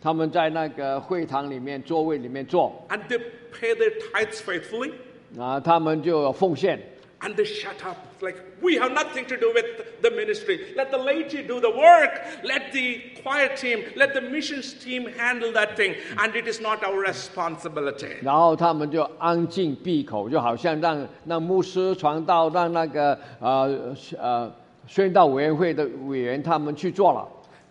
[0.00, 3.20] 他们在那个会堂里面座位里面坐 and they
[3.52, 4.92] pay their tithes faithfully
[5.38, 6.80] 啊，他们就有奉献
[7.23, 7.97] and they shut up.
[8.13, 10.73] It's like, we have nothing to do with the ministry.
[10.75, 12.19] Let the laity do the work.
[12.43, 15.93] Let the choir team, let the missions team handle that thing.
[16.17, 18.23] And it is not our responsibility.
[18.23, 24.51] 然后他们就安静闭口，就好像让让牧师传道，让那个呃呃
[24.87, 27.27] 宣道委员会的委员他们去做了。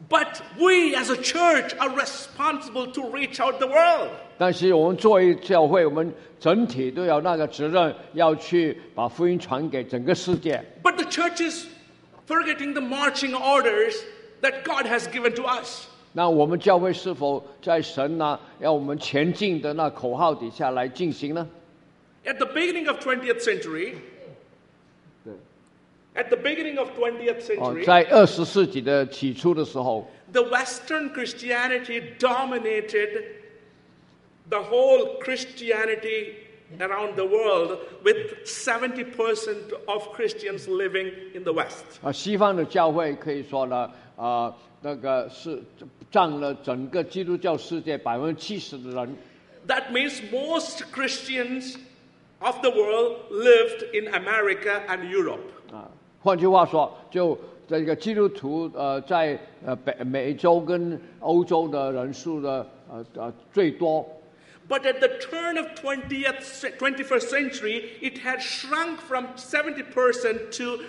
[0.08, 4.10] But we as a church are responsible to reach out the world.
[4.38, 10.64] 但是我们作为教会，我们整体都有那个责任，要去把福音传给整个世界。
[10.82, 11.66] But the church is
[12.26, 13.94] forgetting the marching orders
[14.40, 15.86] that God has given to us.
[16.12, 21.46] 那我们教会是否在神呢要我们前进的那口号底下来进行呢？
[22.24, 23.94] At the beginning of 20th century,
[26.14, 33.22] at the beginning of 20th 哦， century, 在二十世纪的起初的时候， the Western Christianity dominated
[34.48, 36.34] the whole Christianity
[36.78, 41.84] around the world with 70% of Christians living in the West.
[42.02, 45.62] 啊，西方的教会可以说呢，啊，那个是
[46.10, 49.16] 占了整个基督教世界百分之七十的人。
[49.66, 51.76] That means most Christians
[52.40, 55.40] of the world lived in America and Europe.
[55.70, 55.90] 啊，
[56.25, 64.03] 换句话说，就这个基督徒呃，在呃北美洲跟欧洲的人数的呃呃最多。
[64.67, 66.41] But at the turn of twentieth
[66.79, 70.79] twenty first century, it had shrunk from seventy percent to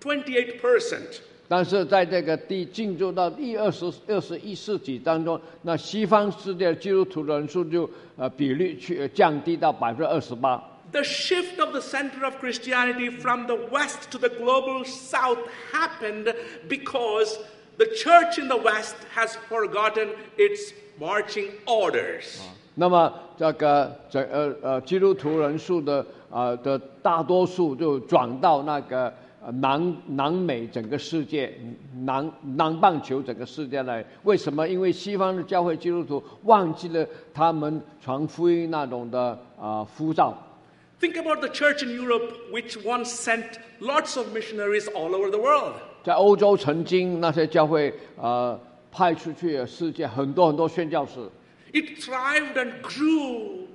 [0.00, 1.20] twenty eight percent.
[1.48, 10.64] 但是在这个第进入到第二十二十一世纪当中，那西方世界基督徒人数就呃比率去呃降低到百分之二十八。
[10.91, 15.39] The shift of the center of Christianity from the West to the global South
[15.71, 16.31] happened
[16.69, 17.39] because
[17.79, 22.39] the church in the West has forgotten its marching orders.
[22.75, 29.11] 那么这个整呃呃基督徒人数的呃的大多数就转到那个
[29.43, 31.51] 呃南南美整个世界
[32.01, 34.05] 南南半球整个世界来。
[34.23, 34.67] 为什么？
[34.67, 37.03] 因为西方的教会基督徒忘记了
[37.33, 39.19] 他们传福音那种的
[39.59, 40.37] 啊、呃呼召。
[40.99, 45.39] Think about the church in Europe, which once sent lots of missionaries all over the
[45.39, 45.73] world.
[46.03, 48.59] 在欧洲曾经那些教会呃
[48.91, 51.29] 派出去的世界很多很多宣教士，
[51.73, 53.67] It thrived and grew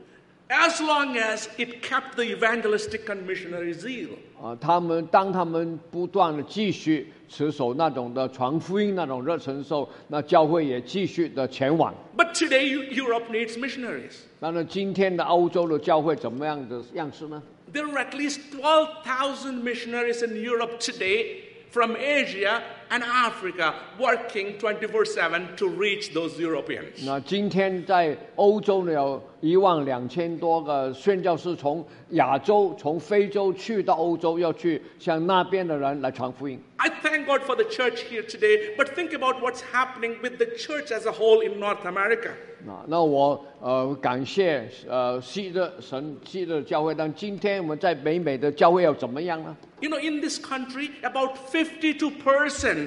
[0.48, 4.10] as long as it kept the evangelistic and missionary zeal.
[4.40, 11.92] 啊，他们当他们不断的继续持守那种的传福音那种热忱的时候，那教会也继续的前往。
[12.16, 14.20] But today, Eu- Europe needs missionaries.
[14.42, 17.42] 那么今天的欧洲的教会怎么样的样式呢？
[17.72, 22.62] There are at least 12,000 missionaries in Europe today from Asia
[22.92, 27.04] and Africa working 24 7 to reach those Europeans.
[27.04, 36.58] 那今天在欧洲呢，有一万两千多个宣教士从亚洲、从非洲去到欧洲，要去向那边的人来传福音。
[36.76, 40.46] I thank God for the church here today, but think about what's happening with the
[40.56, 42.30] church as a whole in North America.
[42.66, 49.56] 啊，那我呃感谢呃西的神西的教会，但今天我们在北美的教会要怎么样呢？
[49.80, 52.81] You know, in this country, about 52%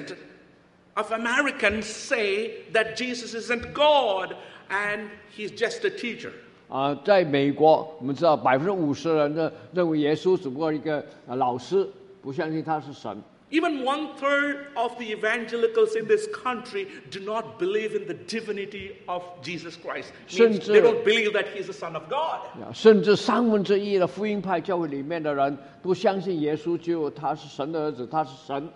[0.94, 4.36] of Americans say that Jesus isn't God
[4.70, 6.32] and he's just a teacher.
[6.68, 11.86] 啊，在美国，我们知道百分之五十人呢认为耶稣只不过一个呃老师，
[12.22, 13.22] 不相信他是神。
[13.50, 18.92] Even one third of the evangelicals in this country do not believe in the divinity
[19.04, 20.12] of Jesus Christ.
[20.30, 22.40] Means 甚至- they don't believe that he's the Son of God.
[22.62, 28.66] 啊甚至三分之一的福音派教会里面的人都相信耶稣就他是神的儿子，他是神。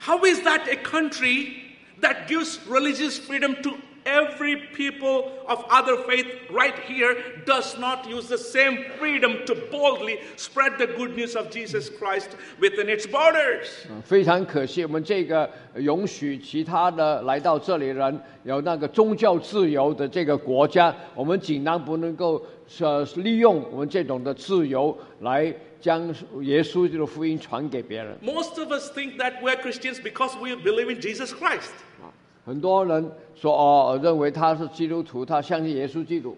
[0.00, 1.62] How is that a country
[2.00, 8.28] that gives religious freedom to every people of other faith right here does not use
[8.28, 13.86] the same freedom to boldly spread the good news of Jesus Christ within its borders?
[13.88, 22.44] 嗯非常可惜，我们这个容许其他的来到这里的人有那个宗教自由的这个国家，我们竟然不能够
[22.80, 25.50] 呃利用我们这种的自由来
[25.81, 26.07] 将
[26.41, 28.17] 耶稣基督的福音传给别人。
[28.21, 31.71] Most of us think that we're Christians because we believe in Jesus Christ.
[32.01, 32.11] 啊
[32.45, 36.35] 很多人说哦，认为他是基督徒，他相信耶稣基督。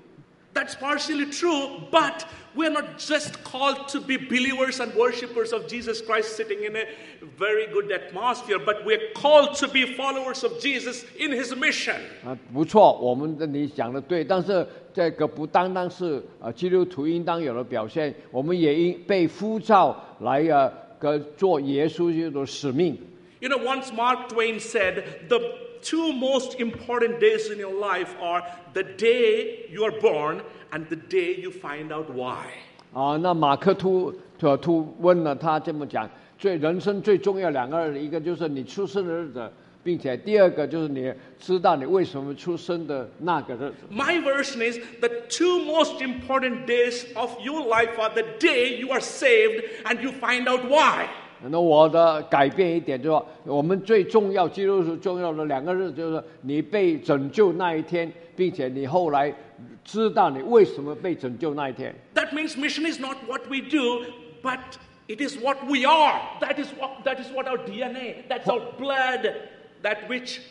[0.53, 6.01] That's partially true, but we're not just called to be believers and worshippers of Jesus
[6.01, 6.87] Christ sitting in a
[7.39, 12.01] very good atmosphere, but we're called to be followers of Jesus in his mission.
[12.25, 22.99] 啊，不错，我们的你讲的对，但是这个不单单是呃基督徒应当有的表现，我们也应被呼召来呃跟做耶稣基督的使命。
[23.41, 25.39] You know, once Mark Twain said, the
[25.83, 28.43] two most important days in your life are
[28.73, 30.41] the day you are born
[30.73, 32.47] and the day you find out why.
[32.93, 36.09] 啊，那马克吐吐吐问了他这么讲，
[36.39, 39.53] 最人生最重要两个日子，一个就是你出生的日子，
[39.85, 43.77] 并且第二个就是你知道你为什么出生的那个日子。
[43.91, 48.91] My version is the two most important days of your life are the day you
[48.91, 51.07] are saved and you find out why.
[51.50, 59.34] 那我的改变一点，就是说我们最重要、基督徒重要的两个日子，就是你被拯救那一天，并且你后来
[59.84, 61.96] 知道你为什么被拯救那一天。
[62.14, 64.06] That means mission is not what we do,
[64.44, 64.60] but
[65.08, 66.22] it is what we are.
[66.40, 69.34] That is what, that is what our DNA, that's our blood,
[69.82, 70.42] that which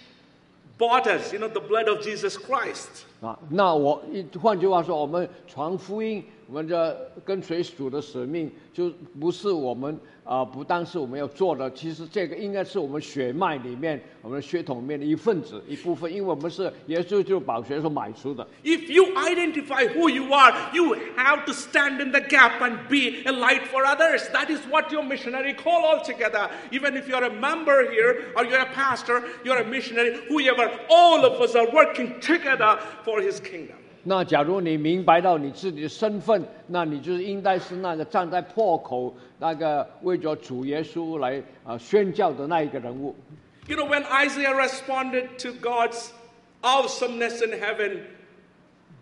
[0.76, 3.04] bought us, you know, the blood of Jesus Christ.
[3.20, 9.98] 啊，那我一换句话说，我们传福音，我们的跟随主的使命，就不是我们
[10.29, 18.45] 啊、不单是我们要做的，其实这个应该是我们血脉里面、我们的血统里面的一份子、一部分，因为我们是耶稣就宝血所买出的。
[18.63, 23.21] If you identify who you are, you have to stand in the gap and be
[23.29, 24.27] a light for others.
[24.33, 26.49] That is what your missionary call altogether.
[26.71, 31.23] Even if you're a member here or you're a pastor, you're a missionary, whoever, all
[31.23, 33.77] of us are working together for his kingdom.
[34.04, 43.14] 那假如你明白到你自己的身份，那你就是应该是那个站在破口，那个为着主耶稣来啊、宣教的那一个人物。
[43.68, 46.12] You know, when Isaiah responded to God's
[46.62, 48.00] awesomeness in heaven,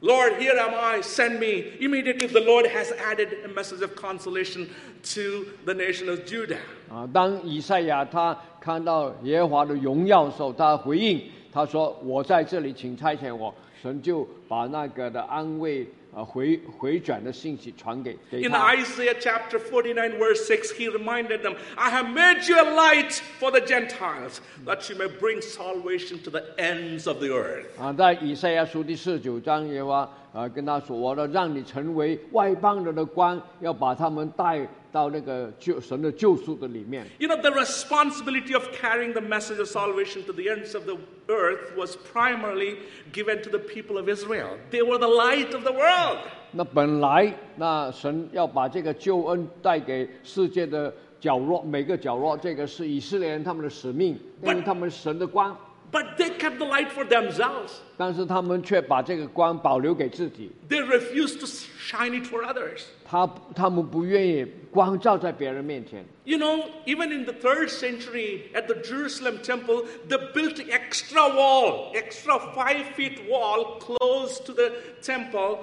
[0.01, 1.72] Lord, here am I, send me.
[1.80, 4.68] Immediately the Lord has added a message of consolation
[5.14, 6.59] to the nation of Judah.
[6.88, 11.22] 啊，当以赛亚他看到耶和华的荣耀的时候，他回应
[11.53, 18.74] 他说：“我在这里，请差遣我。”神就把那个的安慰啊回回转的信息传给给 In 他。
[18.74, 23.61] Isaiah chapter 49, verse 6, he reminded them, I have made you a light for the
[23.61, 27.66] Gentiles, that you may bring salvation to the ends of the earth.
[27.79, 40.85] 啊，在以赛亚书第四十九章，耶和华啊跟他说：“我要让你成为外邦人的光，要把他们带到那个救神的救赎的里面。” You know, the responsibility of carrying the message of salvation to the ends of
[40.85, 40.97] the
[41.29, 42.76] earth was primarily
[43.12, 44.59] given to the people of Israel.
[44.70, 46.18] They were the light of the world.
[46.53, 55.55] 那本来那神要把这个救恩带给世界的角落，每个角落，这个是以色列人他们的使命，因为他们神的光，
[55.91, 57.74] But they kept the light for themselves.
[57.97, 62.86] 但是他们却把这个光保留给自己， They refused to shine it for others.
[63.05, 66.03] 他他们不愿意光照在别人面前。
[66.24, 71.91] You know, even in the third century at the Jerusalem temple, they built extra wall,
[71.93, 74.72] extra five feet wall close to the
[75.03, 75.59] temple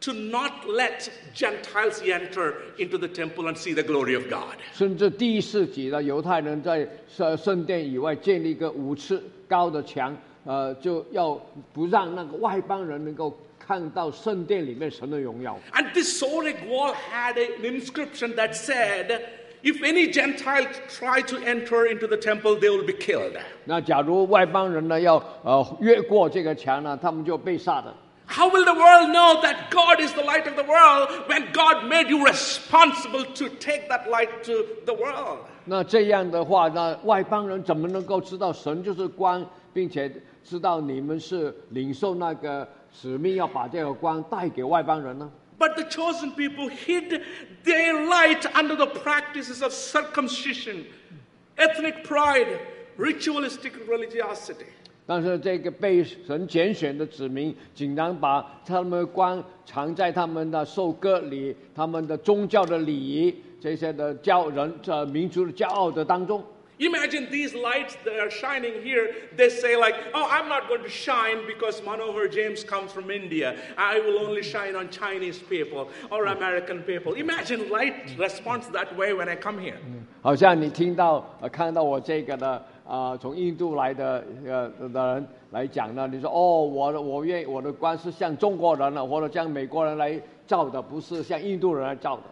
[0.00, 4.56] to not let Gentiles enter into the temple and see the glory of God.
[4.72, 11.40] 甚至第一世纪的犹太人在圣圣殿以外建立一个五尺高的墙，呃，就要
[11.72, 15.56] 不让那个外邦人能够看到圣殿里面神的荣耀。
[15.72, 19.20] And this Soreg wall had an inscription that said,
[19.62, 23.38] if any Gentile try to enter into the temple, they will be killed.
[23.64, 27.94] 那假如外邦人呢要呃越过这个墙呢，他们就被杀的。
[28.26, 31.86] How will the world know that God is the light of the world when God
[31.86, 35.40] made you responsible to take that light to the world?
[35.64, 40.10] 那这样的话，那外邦人怎么能够知道神就是光，并且
[40.42, 45.30] 知道你们是领受那个使命，要把这个光带给外邦人呢？
[45.58, 47.22] But the chosen people hid
[47.64, 50.86] their light under the practices of circumcision,
[51.56, 52.58] ethnic pride,
[52.96, 54.66] ritualistic religiosity.
[55.07, 66.43] 但是这个被神拣选的子民，竟然把他们的光藏在他们的受割礼、他们的宗教的礼仪这些的骄人这民族的骄傲的当中。
[66.79, 69.11] Imagine these lights that are shining here.
[69.35, 73.55] They say, like, oh, I'm not going to shine because Manohar James comes from India.
[73.75, 77.15] I will only shine on Chinese people or American people.
[77.15, 79.77] Imagine light responds that way when I come here.
[80.21, 90.17] 好像你听到呃看到我这个的啊、从印度来的呃的人来讲呢，你说哦，我的我愿意我的光是像中国人了，或者像美国人来
[90.47, 92.23] 照的，不是像印度人来照的。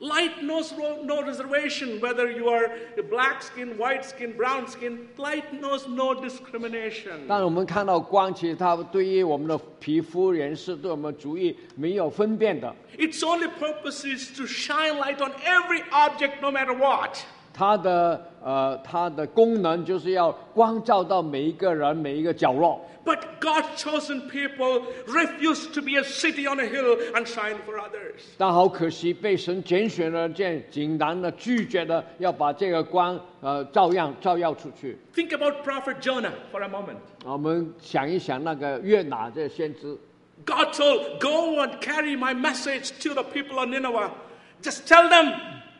[0.00, 2.68] Light knows ro- no reservation whether you are
[3.08, 4.98] black skin, white skin, brown skin.
[5.16, 7.26] Light knows no discrimination.
[7.28, 12.74] 当我们看到光，其实它对于我们的皮肤人士，对我们主义没有分辨的。
[12.98, 17.16] Its only purpose is to shine light on every object, no matter what.
[17.53, 22.79] 它的呃，它的功能就是要光照到每一个人每一个角落。
[23.05, 27.79] But God's chosen people refuse to be a city on a hill and shine for
[27.79, 28.21] others.
[28.37, 34.97] 但好可惜，被神拣选了，这样竟然的拒绝了要把这个光呃照样照耀出去。
[35.15, 36.97] Think about Prophet Jonah for a moment.
[37.25, 39.97] 我们想一想，那个约拿这先知，
[40.45, 44.11] God told, Go and carry my message to the people of Nineveh.
[44.61, 45.33] Just tell them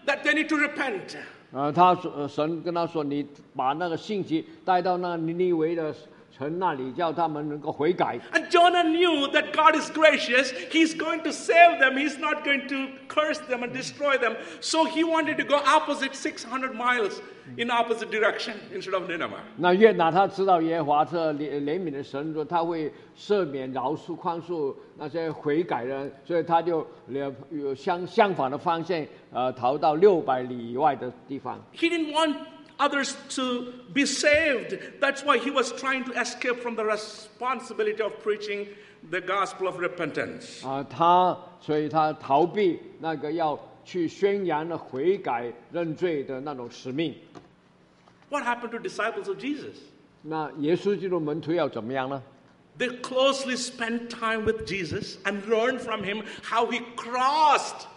[0.05, 1.15] that they need to repent.
[1.54, 3.24] 呃，他说、神跟他说，你
[3.54, 5.94] 把那个信息带到那尼尼维的
[6.36, 8.18] 城那里，叫他们能够悔改。
[8.32, 10.50] And Jonah knew that God is gracious.
[10.70, 11.96] He's going to save them.
[11.96, 14.34] He's not going to curse them and destroy them.
[14.60, 17.20] So he wanted to go opposite 600 miles
[17.56, 19.38] in opposite direction instead of Nineveh.
[19.56, 31.62] 那约拿他知道耶和华是怜怜悯的神，说他会赦免、饶恕、宽恕那些悔改的人，所以他就呃有相相反的方向，呃，逃到六百里以外的地方。
[31.74, 32.34] He didn't want
[32.77, 34.77] others to be saved.
[34.99, 38.67] That's why he was trying to escape from the responsibility of preaching
[39.09, 40.65] the gospel of repentance.
[40.65, 47.15] 啊、他所以他逃避那个要去宣扬的悔改认罪的那种使命。
[48.29, 49.75] What happened to disciples of Jesus?
[50.21, 52.21] 那耶稣基督门徒要怎么样呢？
[52.77, 57.87] They closely spent time with Jesus and learned from him how he crossed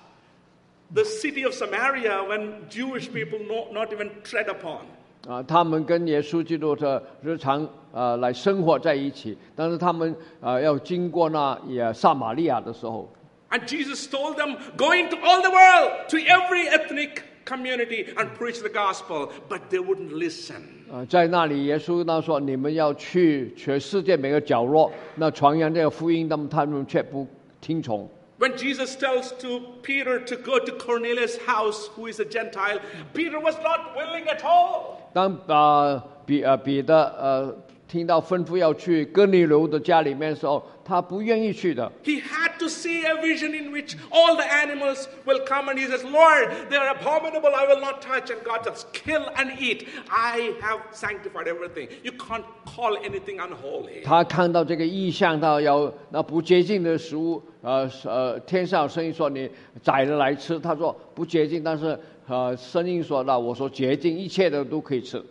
[0.94, 4.82] the city of Samaria when Jewish people not, not even tread upon.
[5.28, 13.12] 啊、他们跟耶稣基督的日常呃来生活在一起，但是他们呃要经过那也撒玛利亚的时候
[13.50, 18.70] ，And Jesus told them, Go into all the world, to every ethnic community, and preach the
[18.70, 19.32] gospel.
[19.50, 20.62] But they wouldn't listen.
[20.90, 27.28] 啊，在那里耶稣那说你们要去全世界每个角落，那传扬这个福音，那么他们却不
[27.60, 28.10] 听从。
[28.39, 32.81] When Jesus tells to Peter to go to Cornelius' house, who is a Gentile,
[33.15, 35.11] Peter was not willing at all.
[35.15, 37.55] 当呃彼呃彼得呃
[37.88, 41.90] 听到吩咐要去哥尼流的家里面的时候，他不愿意去的。
[42.04, 46.04] He had to see a vision in which all the animals will come, and he says,
[46.04, 48.30] Lord, they are abominable, I will not touch.
[48.30, 49.88] And God says, Kill and eat.
[50.10, 51.88] I have sanctified everything.
[52.04, 54.04] You can't call anything unholy.
[54.04, 59.50] 他看到这个意象，到要那不洁净的食物，呃呃，天上有声音说你
[59.82, 65.24] 宰了来吃，他说不洁净，但是呃声音说那我说洁净，一切的都可以吃。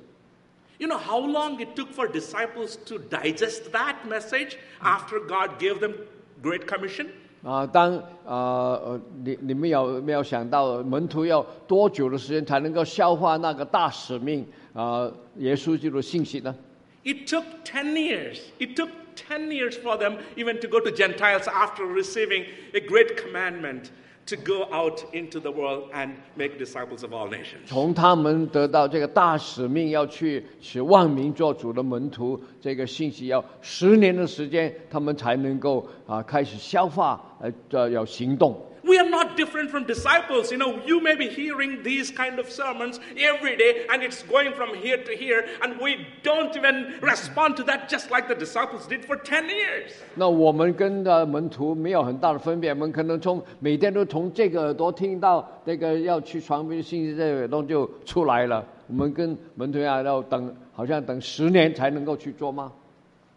[0.79, 5.79] You know how long it took for disciples to digest that message after God gave
[5.79, 5.93] them
[6.41, 7.07] Great Commission?
[7.43, 7.93] 啊、当
[8.23, 16.55] 呃呃，你你们有没有想到门徒要多久的时间才能够消化那个大使命啊、耶稣基督的信息呢？
[17.03, 18.39] It took 10 years.
[18.59, 23.17] It took 10 years for them even to go to Gentiles after receiving a great
[23.17, 23.89] commandment
[24.26, 27.66] To go out into the world and make disciples of all nations.
[27.66, 38.60] 从他们得到这个大使命，要去使万民做主的门徒，这个信息要十年的时间，他们才能够啊、开始消化，呃，这要行动。
[38.85, 40.51] We are not different from disciples.
[40.51, 44.53] You know, you may be hearing these kind of sermons every day and it's going
[44.53, 48.87] from here to here, and we don't even respond to that just like the disciples
[48.87, 49.93] did for 10 years.
[50.15, 58.65] 那我们跟呃门徒没有很大的分别，我们可能从每天都从这个耳朵听到这个要去传播信息，这个耳朵就出来了。
[58.87, 62.71] 我们跟门徒要要等，好像等十年才能够去做吗？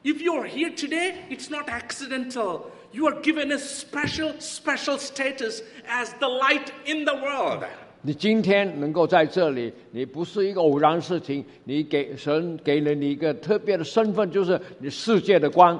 [0.02, 2.62] If you are here today, it's not accidental.
[2.91, 7.63] You are given a special, special status as the light in the world.
[8.01, 15.77] 你今天能够在这里，你不是一个偶然事情，你给神给了你一个特别的身份，就是你世界的光。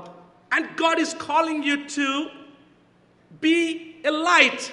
[0.51, 2.29] And God is calling you to
[3.39, 4.69] be a light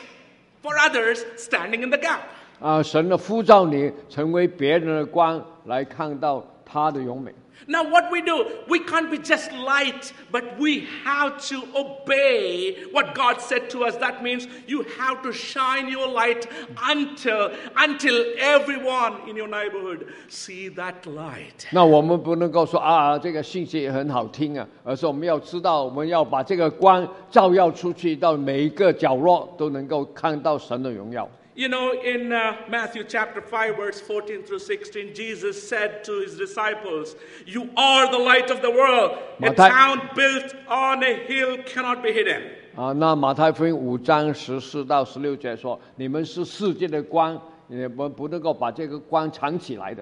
[0.62, 2.20] for others standing in the gap.
[2.60, 7.32] 啊，神的呼召你成为别人的光，来看到他的荣美。
[7.67, 13.39] Now, what we do, we can't be just light, but we have to obey what God
[13.39, 13.95] said to us.
[13.97, 16.47] That means you have to shine your light
[16.83, 21.67] until until everyone in your neighborhood see that light.
[21.71, 31.29] 那我们不能够说啊，这个信息很好听啊，而是我们要知道，我们要把这个光照耀出去，到每一个角落都能够看到神的荣耀。
[31.55, 36.37] You know, in uh, Matthew chapter 5, verse 14 through 16, Jesus said to his
[36.37, 37.15] disciples,
[37.45, 39.17] You are the light of the world.
[39.39, 42.41] A Matthew- town built on a hill cannot be hidden.
[42.77, 50.01] 啊，那马太福音五章十四到十六节说：“你们是世界的光，你们不能够把这个光藏起来的。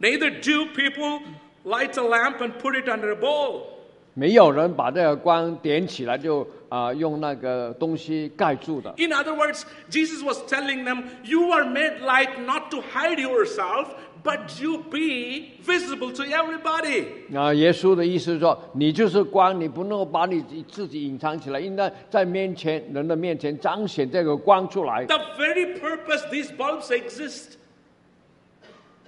[0.00, 1.20] Neither do people
[1.66, 3.74] light a lamp and put it under a bowl.
[4.13, 8.91] 没有人把这个光点起来就啊、用那个东西盖住的。
[8.97, 13.89] In other words, Jesus was telling them, You are made light not to hide yourself,
[14.23, 17.05] but you be visible to everybody.
[17.35, 25.05] 啊，耶稣的意思是说，你就是光，你不能够把你自己隐藏起来，应该在面前人的面前彰显这个光出来。
[25.05, 27.57] The very purpose these bulbs exist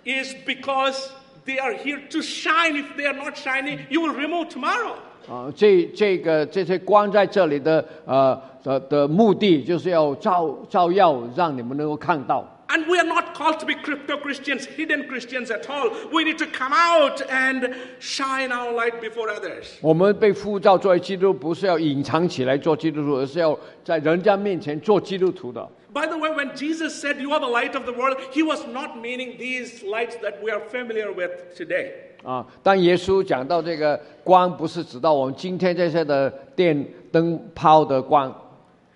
[0.03, 1.09] is because
[1.44, 2.76] they are here to shine.
[2.76, 4.94] If they are not shining, you will remove tomorrow.
[5.28, 12.44] 啊，这这个这些光在这里的呃的的目的，就是要照照耀，让你们能够看到。
[12.68, 15.90] And we are not called to be crypto Christians, hidden Christians at all.
[16.12, 19.78] We need to come out and shine our light before others.
[19.80, 25.68] 我们被呼召作为基督徒，不是要隐藏起来做基督徒，而是要在人家面前做基督徒的。
[25.94, 28.64] By the way, when Jesus said, You are the light of the world, he was
[28.68, 31.92] not meaning these lights that we are familiar with today.
[32.22, 38.32] 啊，当耶稣讲到这个光，不是指到我们今天这些的电灯泡的光，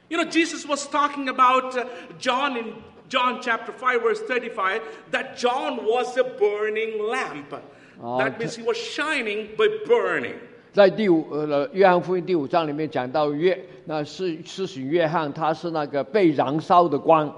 [0.09, 1.87] You know, Jesus was talking about uh,
[2.21, 2.75] John in
[3.09, 7.55] John chapter 5, verse 35, that John was a burning lamp.
[8.19, 10.35] that means he was shining by burning.
[10.72, 17.34] 在第五呃约翰福音第五章里面讲到约，那是施洗约翰，他是那个被燃烧的光。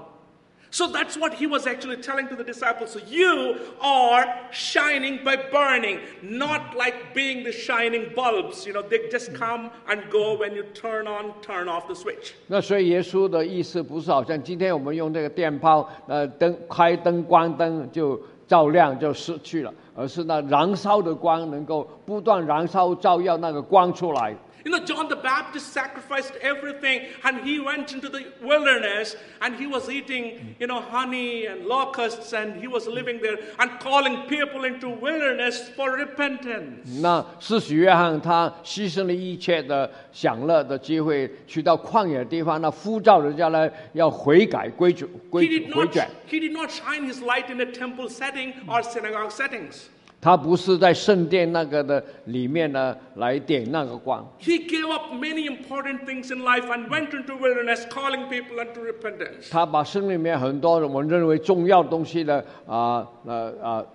[0.74, 2.92] So that's what he was actually telling to the disciples.
[2.92, 8.66] So you are shining by burning, not like being the shining bulbs.
[8.66, 12.32] You know, they just come and go when you turn on, turn off the switch.
[12.46, 24.34] 那所以耶稣的意思不是好像今天我们用这个电炮，呃灯开灯关灯就照亮就失去了，而是那燃烧的光能够不断燃烧照耀那个光出来。
[24.65, 29.89] You know, John the Baptist sacrificed everything and he went into the wilderness and he was
[29.89, 34.89] eating, you know, honey and locusts and he was living there and calling people into
[34.89, 36.99] wilderness for repentance.
[37.01, 46.09] 那施洗约翰他牺牲了一切的享乐的机会，去到旷野的地方，那呼召人家来要悔改归主 He 归 did 回 not, 转。
[46.27, 49.87] he did not shine his light in a temple setting or synagogue settings.
[50.21, 58.59] 他不是在圣殿那个的里面呢来点那个光， He gave up many important things in life and went into wilderness calling people
[58.59, 59.49] unto repentance.
[59.51, 63.85] 他把生命里面很多我们认为重要的东西呢啊呃啊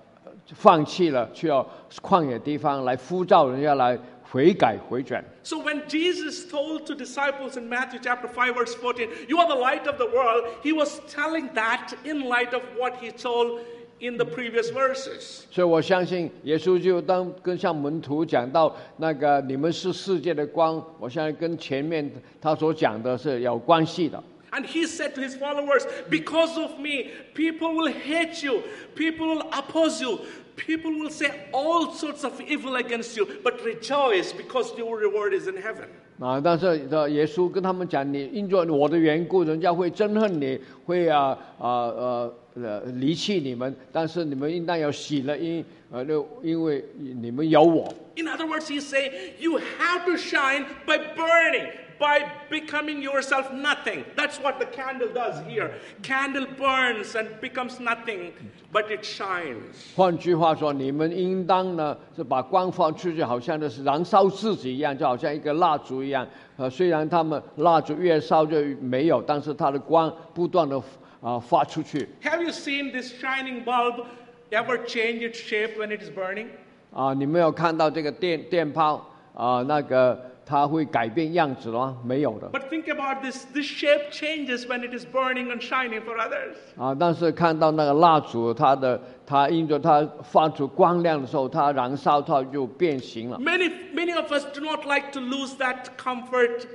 [0.54, 1.68] 放弃了，去到
[2.00, 5.22] 旷野地方来呼召人家来悔改回转。
[5.42, 9.60] So when Jesus told to disciples in Matthew chapter 5 verse 14, you are the
[9.60, 13.60] light of the world, he was telling that in light of what he told
[14.00, 15.44] in the previous verses.
[15.50, 22.10] 所以我相信耶稣就当跟向门徒讲到那个你们是世界的光，我相信跟前面
[22.40, 24.22] 他所讲的是有关系的。
[24.50, 28.62] And he said to his followers, Because of me, people will hate you,
[28.94, 30.18] people will oppose you,
[30.56, 35.48] people will say all sorts of evil against you, but rejoice because your reward is
[35.48, 35.88] in heaven.
[36.19, 47.93] 啊，但是的耶稣跟他们讲，你因着我的缘故，人家会憎恨你，会啊啊呃呃离弃你们，但是你们应当要喜乐，因呃就因为你们有我。
[48.15, 51.69] In other words, he say you have to shine by burning,
[51.99, 54.03] by becoming yourself nothing.
[54.15, 55.73] That's what the candle does here.
[56.03, 58.33] Candle burns and becomes nothing,
[58.71, 59.93] but it shines.
[59.95, 66.27] 换句话说，你们应当呢是把光放出去，好像的是燃烧自己一样，就好像一个蜡烛一样。
[66.57, 70.81] 呃，虽然他们蜡烛越烧就没有，但是它的光不断的
[71.21, 72.07] 啊发出去。
[72.23, 74.05] Have you seen this shining bulb
[74.51, 76.47] ever change its shape when it is burning?
[76.93, 81.97] 啊，你没有看到这个电电泡啊，那个它会改变样子吗？
[82.05, 86.55] 没有的 But think about this this shape changes when it is burning and shining for others.
[86.77, 86.95] 啊。
[86.97, 93.37] 但是看到那个蜡烛，它的它因着它发出光亮的时候，它燃烧，它就变形了。
[93.37, 96.65] Many, many of us do not like to lose that comfort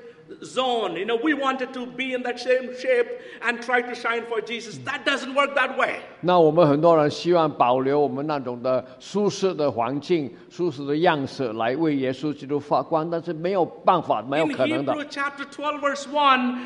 [0.44, 0.98] zone.
[0.98, 3.08] You know, we wanted to be in that same shape
[3.42, 4.78] and try to shine for Jesus.
[4.86, 6.00] That doesn't work that way.
[6.22, 16.58] 那我们很多人希望保留我们那种的舒适的环境、舒适的样式来为耶稣基督发光，但是没有办法，没有 In 可能的 Hebrew。chapter 12, verse 1,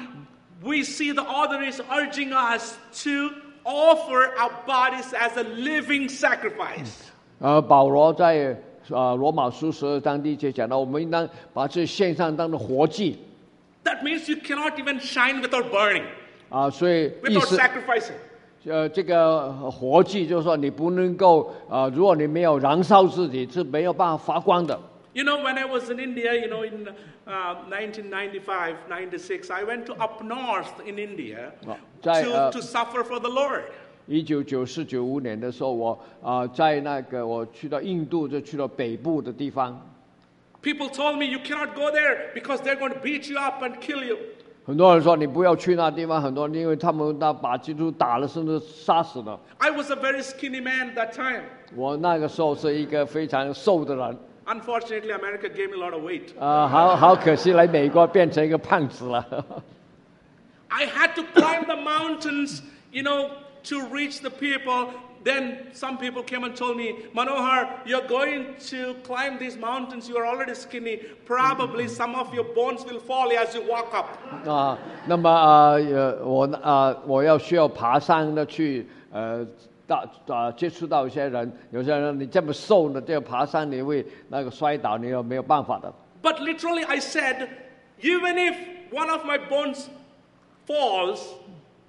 [0.64, 3.30] we see the author is urging us to
[3.64, 7.10] offer our bodies as a living sacrifice.
[7.40, 8.58] 呃，保罗在
[8.90, 13.20] 啊罗马书十二章第一节讲到，我们应当把这献上当做活祭。
[13.86, 16.04] That means you cannot even shine without burning.
[16.50, 18.14] 啊，所以意 without 思 sacrificing.
[18.66, 24.80] 呃，这个活祭就是说你不能够啊、如果你没有燃烧自己，是没有办法发光的。
[25.14, 26.88] You know, when I was in India, you know, in
[27.28, 32.62] uh, 1995, 96, I went to up north in India Well, Jai, to, uh, to
[32.62, 33.64] suffer for the Lord.
[34.08, 39.82] 一九九四九五年的时候，我啊、在那个我去到印度，就去到北部的地方。
[40.66, 43.80] People told me you cannot go there because they're going to beat you up and
[43.80, 44.18] kill you.
[44.64, 49.40] 很多人说你不要去那地方，很多人因为他们那把基督打了，甚至杀死了。
[49.58, 51.44] I was a very skinny man that time.
[51.76, 56.40] 我那个时候是一个非常瘦的人， Unfortunately, America gave me a lot of weight.
[56.40, 59.26] 啊、好好可惜，来美国变成一个胖子了。
[60.68, 62.62] I had to climb the mountains,
[62.92, 63.30] you know,
[63.64, 64.90] to reach the people.
[65.26, 70.10] Then some people came and told me, Manohar, you're going to climb these mountains.
[70.10, 70.98] You are already skinny.
[71.26, 74.08] Probably some of your bones will fall as you walk up.
[74.50, 74.76] 啊，
[75.06, 79.46] 那么啊呃，我啊、我要需要爬山的去呃
[79.86, 85.94] 到啊接触到一些人，有些人你这么瘦呢，这个爬山你会那个摔倒，你有没有办法的？
[86.24, 87.48] But literally, I said,
[88.02, 88.56] even if
[88.92, 89.88] one of my bones
[90.66, 91.20] falls,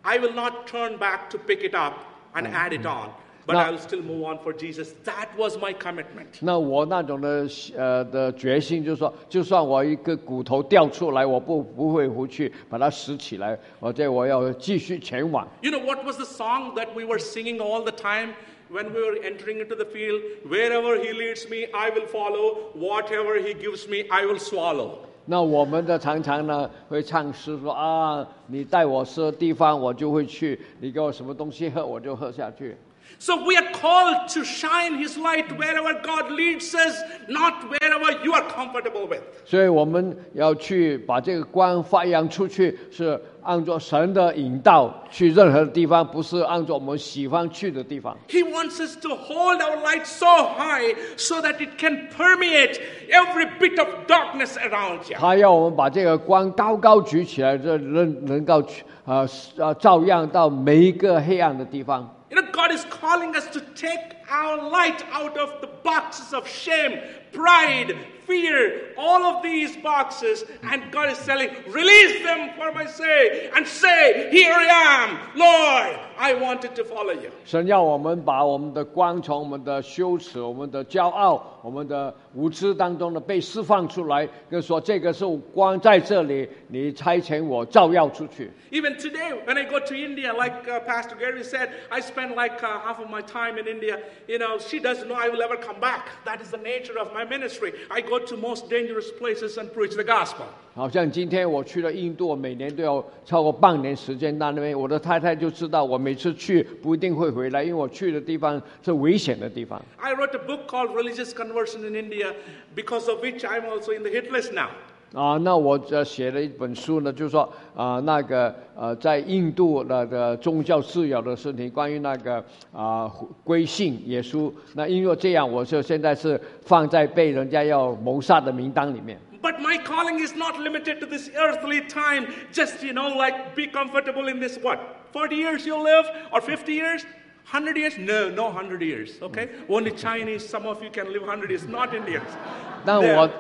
[0.03, 1.95] I will not turn back to pick it up
[2.35, 3.09] and add it on.
[3.47, 4.95] But Now- I will still move on for Jesus.
[5.05, 6.39] That was my commitment.
[6.41, 7.45] 那我那种的
[7.77, 15.45] 呃的决心，就是说，就算我一个骨头掉出来，我不不会回去把它拾起来，我这我要继续前往。
[15.61, 18.35] You know what was the song that we were singing all the time
[18.71, 20.23] when we were entering into the field?
[20.49, 22.71] Wherever he leads me, I will follow.
[22.77, 24.99] Whatever he gives me, I will swallow.
[25.27, 32.77] 那我们的常常呢会唱诗说啊，你带我是地方，我就会去；你给我什么东西喝，我就喝下去。
[33.19, 38.33] So we are called to shine his light wherever God leads us, not wherever you
[38.33, 39.21] are comfortable with.
[39.45, 48.17] 所以我们要去把这个光发扬出去，是按照神的引导去任何地方，不是按照我们喜欢去的地方。
[48.27, 53.47] He wants us to hold our light so high so that it can permeate every
[53.61, 55.17] bit of darkness around you.
[55.17, 59.25] 他要我们把这个光高高举起来，这能能够去呃
[59.59, 62.13] 呃照亮到每一个黑暗的地方。
[62.31, 66.49] You know, God is calling us to take our light out of the boxes of
[66.49, 66.99] shame,
[67.33, 67.95] pride,
[68.27, 73.67] fear, all of these boxes, and God is telling, release them for my sake, and
[73.67, 77.31] say, Here I am, Lord, I wanted to follow you.
[77.45, 85.25] 神要我们把我们的光从我们的羞耻、我们的骄傲、 我们的无知当中呢被释放出来，跟说这个是
[85.55, 88.51] 光在这里，你差遣我照耀出去。
[88.71, 92.63] Even today, when I go to India, like uh, Pastor Gary said, I spend like
[92.63, 93.99] uh, half of my time in India.
[94.27, 96.09] You know, she doesn't know I will ever come back.
[96.25, 97.75] That is the nature of my ministry.
[97.91, 100.47] I go to most dangerous places and preach the gospel.
[100.78, 109.82] 好像今天我去了印度，每年都要超过半年时间到那边，我的太太就知道我每次去不一定会回来，因为我去的地方是危险的地方。
[109.98, 112.32] I wrote a book called Religious Conversion in India,
[112.76, 114.68] because of which I'm also in the hit list now.
[115.14, 123.12] 啊，那我这写了一本书呢，就是说啊，那个呃，在印度那个宗教自由的事情，关于那个啊
[123.44, 124.52] 归信耶稣。
[124.76, 129.18] 那因为这样，我就现在是放在被人家要谋杀的名单里面。
[129.47, 132.27] But my calling is not limited to this earthly time.
[132.53, 134.79] Just, you know, like be comfortable in this what?
[135.13, 136.07] 40 years you'll live?
[136.33, 137.05] Or 50 years?
[137.51, 137.99] 100 years?
[137.99, 139.49] No, no 100 years, okay?
[139.69, 142.23] Only Chinese, some of you can live 100 years, not Indians.
[142.85, 143.17] 那 There.
[143.17, 143.31] 我，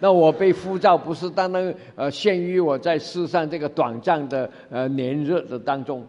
[0.00, 6.04] 那我被呼召不是单单呃限于我在世上这个短暂的呃年日的当中，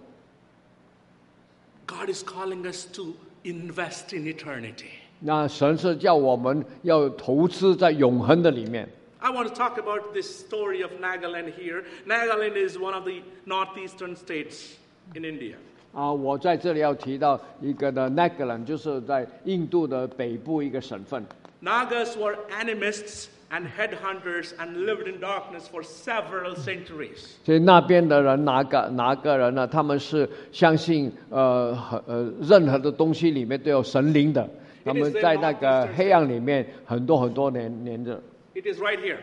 [1.86, 3.14] God is calling us to
[3.44, 4.90] invest in eternity.
[5.20, 8.88] 那神是叫我们要投资在永恒的里面。
[9.25, 11.85] I want to talk about this story of Nagaland here.
[12.09, 14.75] Nagaland is one of the northeastern states
[15.15, 15.55] in India.
[15.95, 21.25] 啊，我在这里要提到一个的 Nagaland，就是在印度的北部一个省份。
[21.63, 27.37] Nagas were animists and headhunters and lived in darkness for several centuries.
[27.45, 29.65] 所以那边的人哪个哪个人呢？
[29.69, 31.79] 他们是相信呃
[32.09, 34.51] 呃任何的东西里面都有神灵的，
[34.85, 38.21] 他们在那个黑暗里面很多很多年年着。
[38.54, 39.20] It is right here.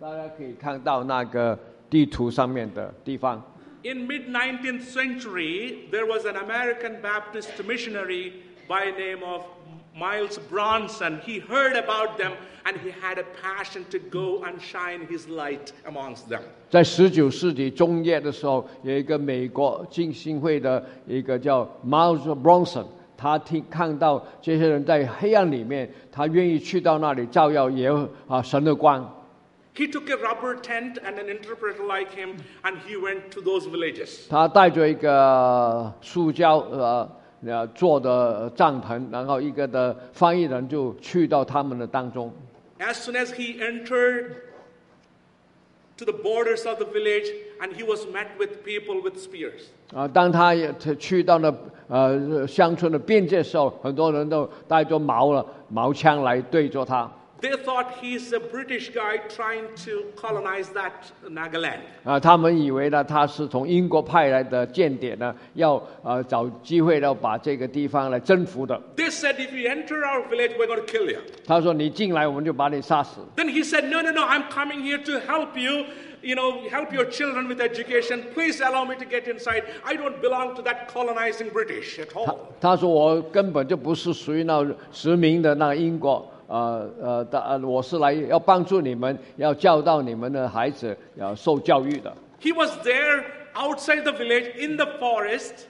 [0.00, 1.58] 大家可以看到那个
[1.88, 3.42] 地图上面的地方。
[3.84, 8.32] In mid 19th century, there was an American Baptist missionary
[8.68, 9.42] by name of
[9.94, 11.20] Miles Bronson.
[11.20, 12.32] He heard about them
[12.64, 16.42] and he had a passion to go and shine his light amongst them.
[16.70, 22.86] 在十九世纪中叶的时候，有一个美国浸信会的一个叫 Miles Bronson，
[23.17, 27.89] 他听看到这些人在黑暗里面，他愿意去到那里照耀耶
[28.27, 29.13] 啊神的光。
[29.75, 34.27] He took a rubber tent and an interpreter like him, and he went to those villages.
[34.29, 37.09] 他带着一个塑胶呃
[37.45, 42.33] 呃做的帐篷，然后一个的翻译人就去到他们的当中。
[42.79, 44.31] As soon as he entered
[45.96, 47.28] to the borders of the village,
[47.60, 49.68] and he was met with people with spears.
[49.94, 51.54] 啊，当他也去到了
[51.88, 57.10] 呃乡村的边界的时候，很多人都带着矛了矛枪来对着他。
[57.40, 60.92] They thought he's a British guy trying to colonize that
[61.28, 61.80] Nagaland.
[62.04, 68.80] 啊，他们以为呢他是从英国派来的间谍呢，要呃找机会要把这个地方来征服的。
[68.94, 71.18] They said, if you enter our village, we're going to kill you.
[71.44, 73.20] 他说你进来我们就把你杀死。
[73.34, 75.86] Then he said, no, no, no, I'm coming here to help you.
[76.24, 78.22] You know, help your children with education.
[78.32, 79.64] Please allow me to get inside.
[79.82, 82.38] I don't belong to that colonizing British at 他 all.
[82.60, 92.14] 他说我根本就不是属于那殖民的那个英国， 呃呃的，呃我是来要帮助你们，要教导你们的孩子要受教育的。
[92.40, 93.24] He was there
[93.54, 95.66] outside the village in the forest.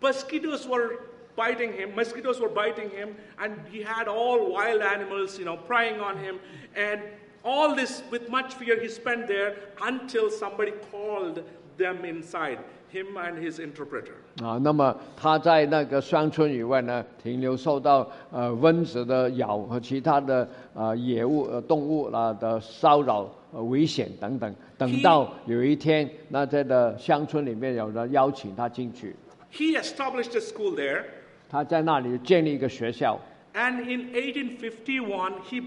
[0.00, 1.00] Mosquitoes were
[1.36, 1.94] biting him.
[1.94, 6.38] Mosquitoes were biting him, and he had all wild animals, you know, prying on him.
[6.74, 7.00] And
[7.44, 11.42] all this, with much fear, he spent there until somebody called
[11.76, 12.58] them inside,
[12.88, 14.16] him and his interpreter.
[14.41, 24.55] 啊，那么他在那个乡村以外呢，停留受到呃蚊子的咬和其他的呃野物呃动物啦的骚扰、呃危险等等。
[24.77, 29.13] 等到有一天，那这个乡村里面有人邀请他进去
[29.53, 31.03] ，He established a school there,
[31.49, 33.19] 他在那里建立一个学校。
[33.53, 35.61] and in 1851, he,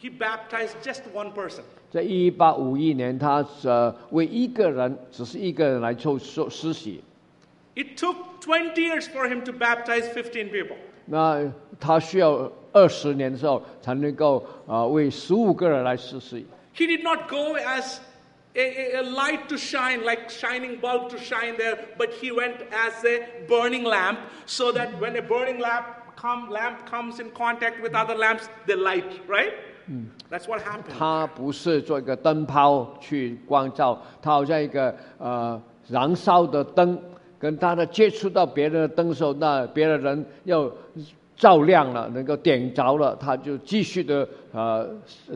[0.00, 1.60] he baptized just one person.
[1.90, 7.02] 在一八五一年，他呃为一个人，只是一个人来受受施洗。
[7.77, 10.75] It took 20 years for him to baptize 15 people.
[11.05, 16.45] 那他需要二十年的时候才能够呃为十五个人来施洗。
[16.75, 17.97] He did not go as
[18.55, 22.57] a, a- a light to shine, like shining bulb to shine there, but he went
[22.71, 25.85] as a burning lamp, so that when a burning lamp,
[26.15, 29.53] come, lamp comes in contact with other lamps, they light, right?
[30.29, 30.95] That's what happened.
[30.97, 36.97] 他不是做一个灯泡去光照，他好像一个呃燃烧的灯，
[37.38, 40.70] 跟他的接触到别人的灯时候，那别的人要
[41.36, 44.88] 照亮了，能够点着了，他就继续的呃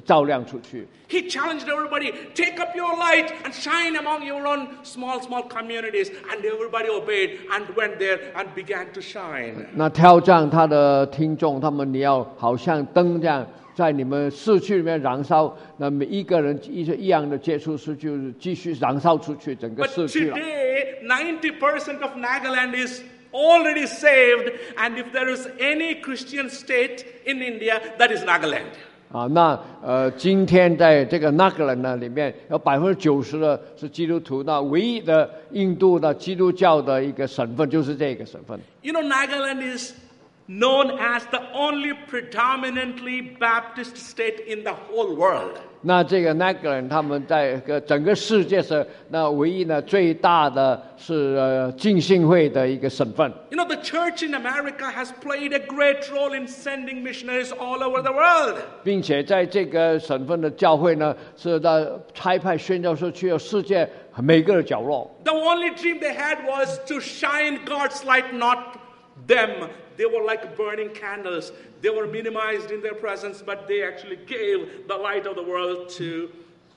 [0.04, 0.84] 照亮出去。
[1.08, 6.10] He challenged everybody, take up your light and shine among your own small, small communities.
[6.28, 9.66] And everybody obeyed and went there and began to shine.
[9.74, 20.36] 那挑战他的听众，他们你要好像灯这样，在你们市区里面燃烧，那每一个人一一样的接触是就是继续燃烧出去整个 But 市区了。
[20.36, 24.52] today, 90% of Nagaland is already saved.
[24.76, 28.62] And if there is any Christian state in India, that is Nagaland.
[29.10, 38.58] 啊，那呃，今天在这个那个人呢里面，有百分之九十的是基督徒，那唯一的印度的基督教的一个省份就是这个省份。
[38.80, 39.92] You know, Nagaland is
[40.49, 45.57] known as the only predominantly Baptist state in the whole world.
[45.81, 53.31] 那这个那个人他们在个整个世界上，那唯一呢最大的是呃浸信会的一个省份。
[53.51, 57.83] You know, the church in America has played a great role in sending missionaries all
[57.83, 58.57] over the world.
[58.83, 65.13] 并且在这个省份的教会呢，是在差派宣教士去了世界每个角落。
[65.25, 68.77] The only dream they had was to shine God's light, not
[69.27, 69.69] them.
[69.97, 71.51] They were like burning candles.
[71.81, 75.89] They were minimized in their presence, but they actually gave the light of the world
[75.97, 76.29] to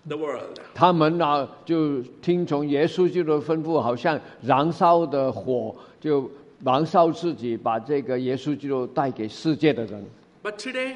[0.06, 0.58] the world.
[0.74, 6.30] 他们呢就听从耶稣基督的吩咐，好像燃烧的火，就
[6.64, 10.04] 燃烧自己，把这个耶稣基督带给世界的人。
[10.42, 10.94] But today,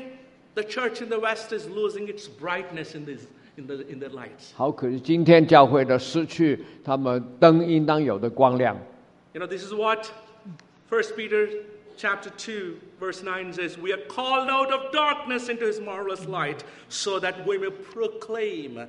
[0.55, 3.27] the church in the West is losing its brightness in, this,
[3.57, 4.53] in, the, in the lights.
[4.55, 8.77] 好可惜，今天教会的失去他们灯应当有的光亮。
[9.35, 10.07] You know, this is what
[10.89, 11.49] 1 Peter
[11.99, 16.65] chapter 2 verse 9 says, "We are called out of darkness into his marvelous light
[16.89, 18.87] so that we may proclaim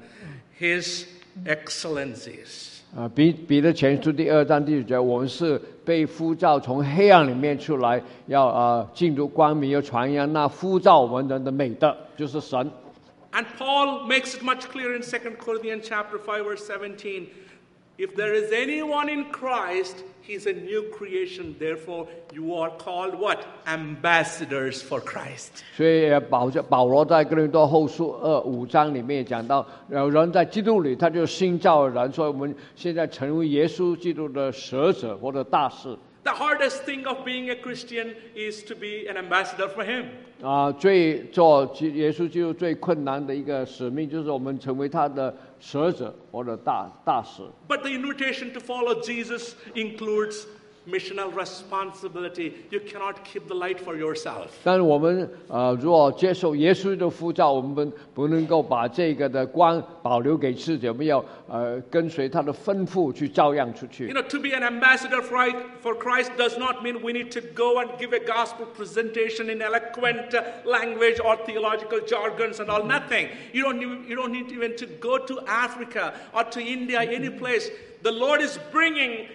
[0.60, 1.06] his
[1.46, 12.72] excellencies." 啊，彼彼得前书第二章第九节，我们是被呼召从黑暗里面出来，要啊进入光明，要传扬那呼召我们人的美德，就是神。
[13.34, 17.28] And Paul makes it much clearer in 2 Corinthians chapter 5 verse 17.
[17.98, 21.56] If there is anyone in Christ, he's a new creation.
[21.60, 23.40] Therefore, you are called what?
[23.66, 25.64] Ambassadors for Christ.
[25.76, 35.96] 所以呃保保罗在哥林多后书二五章里面也讲到，有人在基督里，他就是新造的人，所以我们现在成为耶稣基督的使者或者大使。
[36.24, 40.06] The hardest thing of being a Christian is to be an ambassador for Him.
[40.43, 47.43] 啊，最做基耶稣基督最困难的一个使命，就是我们成为他的使者或者大大使。
[47.69, 50.47] But the invitation to follow Jesus includes
[50.88, 52.54] missional responsibility.
[52.70, 54.50] You cannot keep the light for yourself.
[54.64, 64.14] 但是我们呃，如果接受耶稣的呼召，我们不不能够把这个的光保留给自己，我们要呃跟随他的吩咐去照样出 You 去。
[64.14, 67.42] know, to be an ambassador for Christ- for Christ does not mean we need to
[67.56, 72.84] go and give a gospel presentation in eloquent uh, language or theological jargons and all.
[72.84, 73.30] Nothing.
[73.54, 77.32] You don't, need, you don't need even to go to Africa or to India, any
[77.32, 77.72] place.
[78.04, 79.30] The Lord is bringing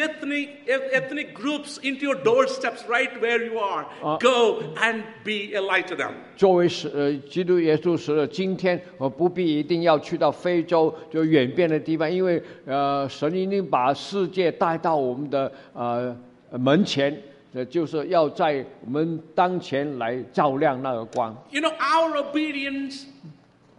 [0.00, 3.86] ethnic, eth- ethnic groups into your doorsteps right where you are.
[4.20, 6.12] Go and be a light to them.
[6.36, 16.16] 作为使呃基督耶稣使者，今天我不必一定要去到非洲就远边的地方，因为呃神已经把世界带到我们的呃
[16.52, 17.16] 门前，
[17.52, 21.36] 呃就是要在我们当前来照亮那个光。
[21.50, 23.04] You know, our obedience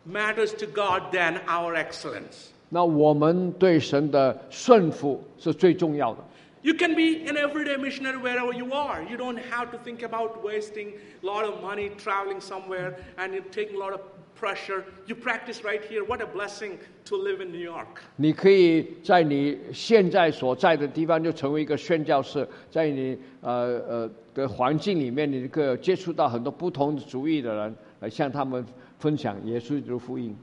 [0.06, 2.52] matters to God than our excellence.
[2.70, 6.20] 那我们对神的顺服是最重要的。
[6.62, 9.02] You can be an everyday missionary wherever you are.
[9.04, 10.94] You don't have to think about wasting
[11.24, 14.02] a lot of money traveling somewhere and you're taking a lot of
[14.36, 14.84] pressure.
[15.08, 16.04] You practice right here.
[16.04, 18.02] What a blessing to live in New York.
[18.18, 28.66] 你可以在你现在所在的地方就成为一个宣教士，在你呃呃的环境里面，你可以接触到很多不同主义的人，来向他们
[29.00, 30.38] 分享耶稣基督福音。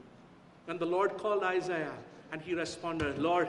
[0.67, 1.93] And the Lord called Isaiah
[2.30, 3.48] and he responded, Lord,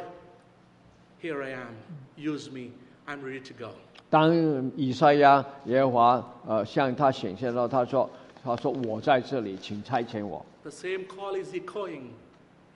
[1.19, 1.75] here I am.
[2.17, 2.71] Use me.
[3.07, 3.71] I'm ready to go.
[4.09, 4.31] 当
[4.77, 8.09] 以赛亚耶和华呃向他显现的时候，他说：“
[8.43, 10.45] 他说我在这里，请差遣我。
[10.63, 12.11] The same call is echoing,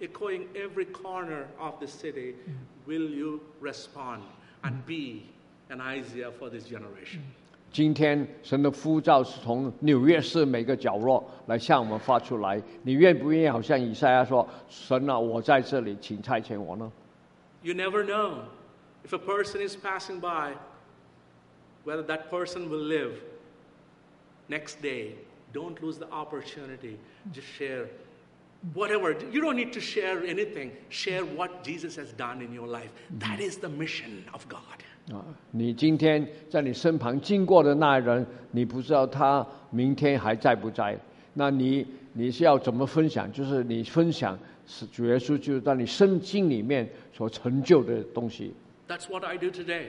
[0.02, 2.36] echoing every corner of the city.
[2.88, 4.22] Will you respond
[4.64, 5.24] and be
[5.70, 7.41] an Isaiah for this generation? ”
[7.72, 13.50] 今天神的呼召是从纽约市每个角落来向我们发出来，你愿不愿意？
[13.50, 16.92] 好像以赛亚说：“神啊，我在这里，请差遣我呢？”
[17.62, 18.46] You never know
[19.06, 20.54] if a person is passing by,
[21.86, 23.14] whether that person will live
[24.48, 25.16] next day.
[25.54, 26.98] Don't lose the opportunity.
[27.32, 27.88] Just share
[28.74, 29.16] whatever.
[29.32, 30.72] You don't need to share anything.
[30.90, 32.90] Share what Jesus has done in your life.
[33.20, 34.84] That is the mission of God.
[35.11, 40.97] 啊，你今天在你身旁经过的那人，你不知道他明天还在不在？
[41.35, 43.31] 那你你是要怎么分享？
[43.33, 48.53] 就是你分享是主耶稣就是在你圣经里面所成就的东西。
[48.87, 49.87] That's what I do today.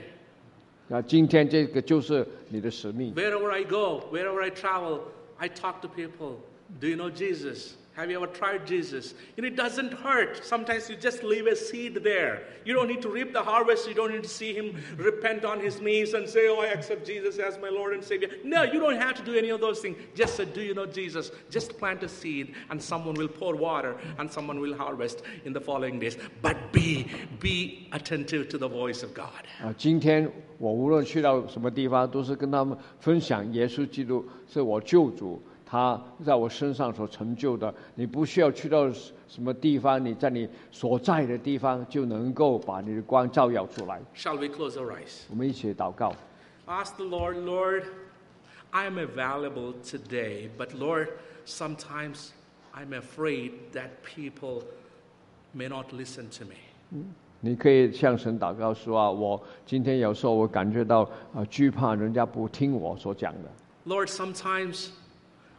[0.88, 3.14] 那今天这个就是你的使命。
[3.14, 5.00] Wherever I go, wherever I travel,
[5.36, 6.38] I talk to people.
[6.80, 7.74] Do you know Jesus?
[7.95, 9.13] Have you ever tried Jesus?
[9.35, 10.45] You know, it doesn't hurt.
[10.45, 12.43] Sometimes you just leave a seed there.
[12.63, 13.89] You don't need to reap the harvest.
[13.89, 17.05] You don't need to see him repent on his knees and say, Oh, I accept
[17.05, 18.29] Jesus as my Lord and Savior.
[18.45, 19.97] No, you don't have to do any of those things.
[20.15, 21.31] Just say, Do you know Jesus?
[21.49, 25.59] Just plant a seed and someone will pour water and someone will harvest in the
[25.59, 26.17] following days.
[26.41, 27.05] But be,
[27.41, 29.43] be attentive to the voice of God.
[29.61, 35.41] 啊，今天我无论去到什么地方，都是跟他们分享耶稣基督是我救主，
[35.74, 37.74] 他在我身上所成就的。
[37.96, 38.88] 你不需要去到
[39.26, 44.00] 什么地方，你在你所在的地方就能够把你的光照耀出来。
[44.14, 45.24] Shall we close our eyes?
[45.28, 46.14] 我们一起祷告。
[46.68, 47.86] Ask the Lord, Lord,
[48.70, 51.08] I am available today, but Lord,
[51.44, 52.28] sometimes
[52.72, 54.62] I'm afraid that people
[55.52, 57.02] may not listen to me.
[57.40, 61.00] 你可以向神祷告说啊，我今天有时候我感觉到
[61.34, 63.50] 啊惧怕人家不听我所讲的。
[63.86, 64.90] Lord, sometimes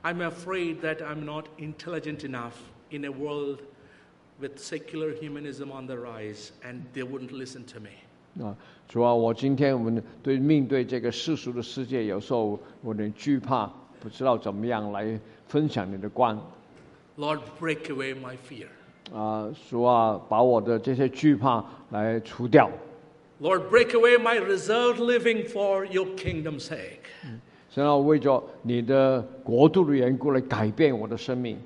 [0.04, 2.54] I'm afraid that I'm not intelligent enough
[2.90, 3.60] in a world
[4.40, 7.90] with secular humanism on the rise and they wouldn't listen to me.
[8.42, 8.56] 啊，
[8.88, 13.70] 主啊，我今天我们对面对这个世俗的世界，有时候我有点惧怕，
[14.00, 15.18] 不知道怎么样来
[15.48, 16.40] 分享你的光。
[17.18, 18.68] Lord, break away my fear.
[19.12, 22.70] 啊，主啊，把我的这些惧怕来除掉。
[23.40, 27.10] Lord, break away my reserved living for your kingdom's sake.
[27.75, 31.57] 神啊，为着你的国度的缘故来改变我的生命。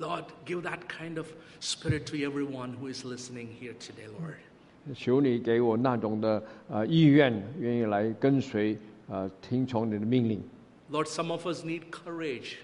[0.00, 1.28] Lord, give that kind of
[1.60, 4.34] spirit to everyone who is listening here today, Lord.
[4.96, 8.76] 求你给我那种的呃意愿，愿意来跟随
[9.08, 10.42] 呃听从你的命令。
[10.90, 12.56] Lord, some of us need courage.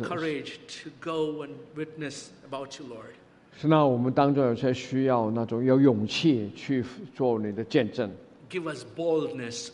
[0.00, 3.12] Courage to go and witness about you, Lord.
[3.60, 6.82] 是那我们当中有些需要那种有勇气去
[7.14, 8.10] 做你的见证。
[8.48, 9.68] Give us boldness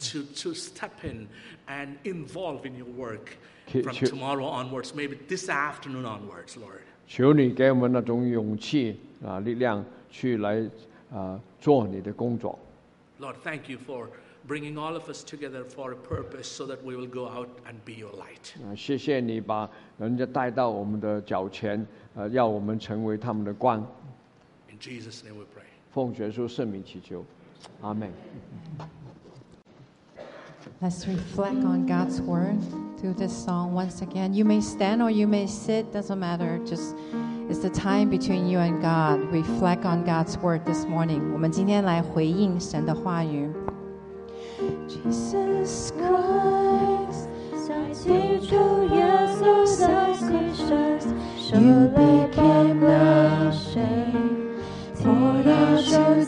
[0.00, 1.28] to, to step in
[1.66, 3.36] and involve in your work
[3.66, 6.80] Ki- from ki- tomorrow onwards, maybe this afternoon onwards, Lord.
[7.06, 10.68] 求你给我们那种勇气啊、力量去来
[11.12, 12.58] 啊、做你的工作。
[13.20, 14.08] Lord, thank you for
[14.48, 17.76] bringing all of us together for a purpose so that we will go out and
[17.84, 18.56] be your light.
[18.64, 23.86] 啊，谢谢你把人家带到我们的脚前，呃，要我们成为他们的光。
[24.70, 25.66] In Jesus' name we pray.
[25.92, 27.24] 奉耶稣圣名祈求，
[27.82, 28.10] 阿门。
[30.80, 32.58] Let's reflect on God's word
[32.98, 34.34] through this song once again.
[34.34, 36.58] You may stand or you may sit, doesn't matter.
[36.64, 36.94] Just
[37.48, 39.20] it's the time between you and God.
[39.32, 41.32] Reflect on God's word this morning.
[41.32, 43.48] 我们今天来回应神的话语。
[44.88, 47.28] Jesus Christ，
[47.66, 48.08] 在基
[48.48, 49.04] 督耶
[49.38, 50.70] 稣的牺牲，
[51.36, 53.82] 舍泪变了谁？
[55.02, 56.24] For us to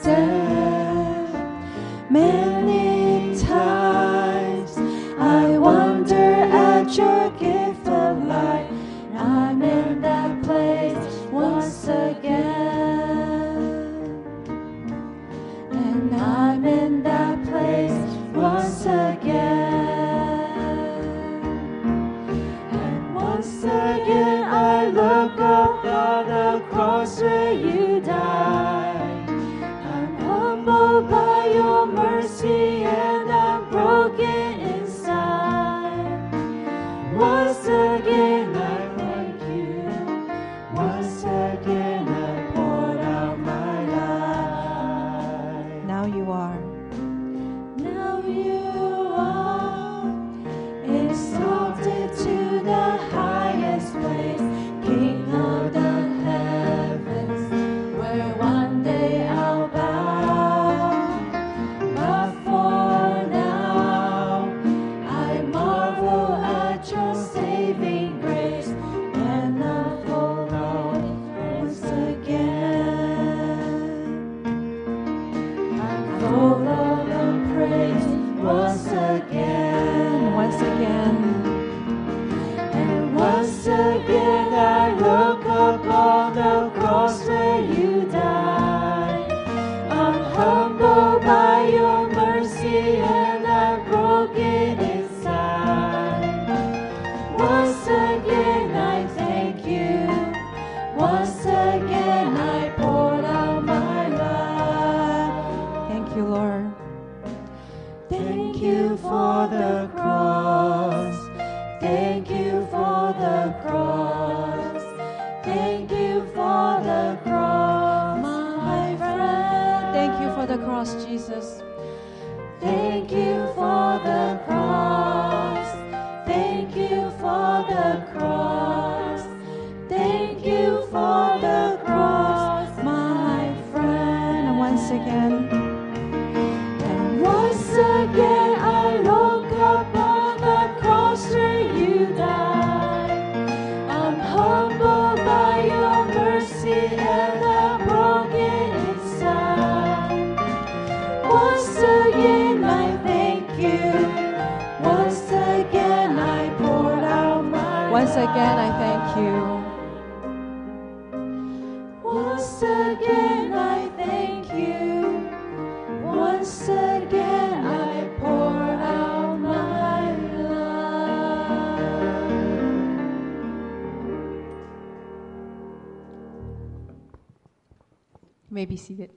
[178.59, 179.11] may be seated.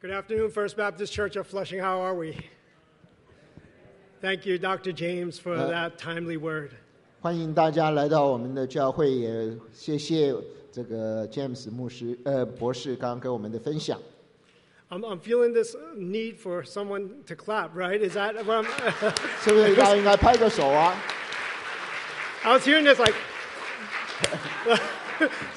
[0.00, 1.80] Good afternoon, First Baptist Church of Flushing.
[1.80, 2.36] How are we?
[4.20, 4.92] Thank you, Dr.
[4.92, 6.70] James, for Uh, that timely word.
[7.20, 10.32] 欢迎大家来到我们的教会，也谢谢
[10.70, 14.00] 这个 James 牧师呃博士刚刚给我们的分享。
[14.90, 18.00] I'm, I'm feeling this need for someone to clap, right?
[18.00, 18.66] Is that what I'm.
[19.42, 20.94] 是不是大家应该拍个手啊？
[22.44, 23.14] I was hearing this like.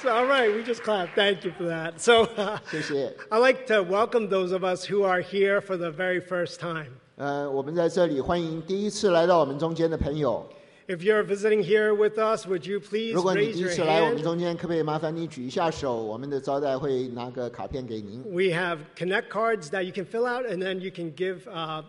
[0.01, 1.09] so, all right, we just clap.
[1.15, 1.99] Thank you for that.
[1.99, 3.13] So, uh, 谢谢。
[3.29, 6.87] I'd like to welcome those of us who are here for the very first time.
[7.17, 10.47] 呃，我们在这里欢迎第一次来到我们中间的朋友。
[10.87, 14.23] If you're visiting here with us, would you please 如果你 raise 第一 your 次来我们 hand?
[14.23, 15.95] 中间，可不可以麻烦你举一下手？
[16.01, 18.23] 我们的招待会拿个卡片给您。
[18.23, 21.83] We have connect cards that you can fill out, and then you can give uh,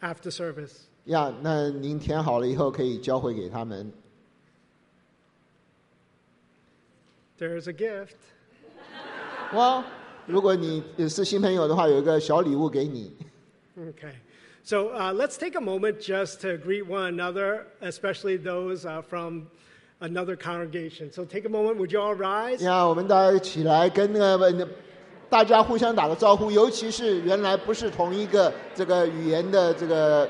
[0.00, 0.72] after service.
[1.04, 3.92] 呀，那您填好了以后可以交回给他们。
[7.38, 8.16] There's a gift.
[9.54, 9.84] 哇，
[10.26, 13.16] 如果你是新朋友的话，有一个小礼物给你。
[13.78, 14.14] Okay.
[14.69, 19.47] So let's take a moment just to greet one another, especially those from
[20.01, 21.09] another congregation.
[21.09, 21.77] So take a moment.
[21.77, 22.61] Would you all rise?
[22.61, 24.67] Yeah，我们大家起来跟那个呃
[25.29, 30.27] 大家互相打个招呼，尤其是原来不是同一个这个语言的这个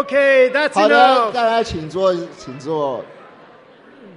[0.00, 1.32] Okay, that's 好的， enough.
[1.32, 3.04] 大家请坐，请坐。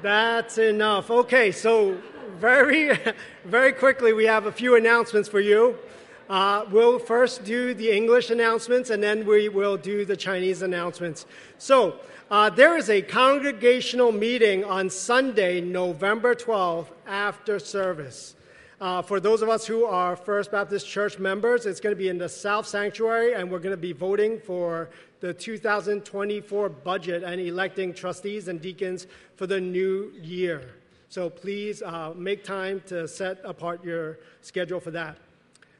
[0.01, 1.09] That's enough.
[1.09, 1.95] Okay, so
[2.39, 2.97] very,
[3.45, 5.75] very quickly, we have a few announcements for you.
[6.29, 11.25] Uh, we'll first do the English announcements and then we will do the Chinese announcements.
[11.57, 11.95] So,
[12.31, 18.35] uh, there is a congregational meeting on Sunday, November 12th, after service.
[18.80, 22.08] Uh, for those of us who are First Baptist Church members, it's going to be
[22.08, 24.90] in the South Sanctuary, and we're going to be voting for
[25.20, 29.06] the 2024 budget and electing trustees and deacons
[29.36, 30.74] for the new year.
[31.08, 35.18] So please uh, make time to set apart your schedule for that.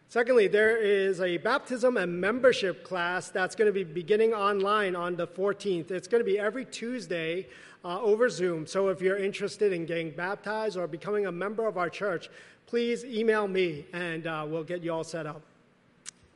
[0.08, 5.16] Secondly, there is a baptism and membership class that's going to be beginning online on
[5.16, 5.90] the 14th.
[5.90, 7.48] It's going to be every Tuesday
[7.84, 8.66] uh, over Zoom.
[8.66, 12.30] So if you're interested in getting baptized or becoming a member of our church,
[12.66, 15.43] please email me and uh, we'll get you all set up.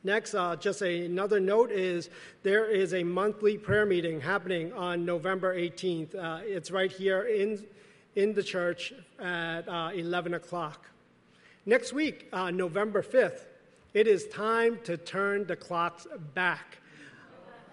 [0.03, 2.09] Next, uh, just a, another note is
[2.43, 6.15] there is a monthly prayer meeting happening on November 18th.
[6.15, 7.65] Uh, it's right here in,
[8.15, 10.89] in the church at uh, 11 o'clock.
[11.65, 13.41] Next week, uh, November 5th,
[13.93, 16.77] it is time to turn the clocks back.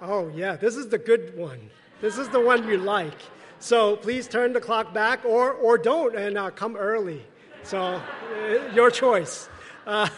[0.02, 1.70] Oh, yeah, this is the good one.
[2.00, 3.18] This is the one you like.
[3.60, 7.24] So please turn the clock back or, or don't and uh, come early.
[7.66, 8.00] So, uh,
[8.76, 9.48] your choice.
[9.88, 10.08] Uh,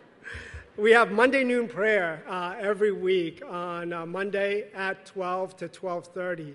[0.76, 6.54] we have Monday noon prayer uh, every week on uh, Monday at 12 to 12:30.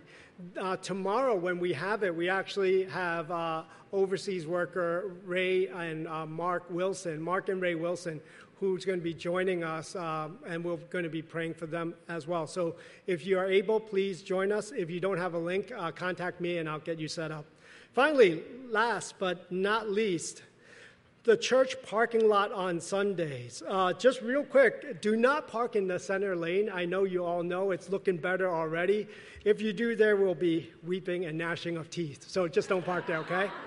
[0.55, 6.69] Uh, tomorrow, when we have it, we actually have uh, overseas worker Ray and Mark
[6.69, 8.21] Wilson, Mark and Ray Wilson,
[8.59, 11.95] who's going to be joining us, um, and we're going to be praying for them
[12.07, 12.45] as well.
[12.45, 12.75] So,
[13.07, 14.71] if you are able, please join us.
[14.77, 17.45] If you don't have a link, contact me, and I'll get you set up.
[17.92, 20.42] Finally, last but not least,
[21.24, 23.62] the church parking lot on Sundays.
[23.66, 26.68] Uh, just real quick, do not park in the center lane.
[26.68, 29.06] I know you all know it's looking better already.
[29.44, 32.24] If you do, there will be weeping and gnashing of teeth.
[32.28, 33.48] So just don't park there, okay?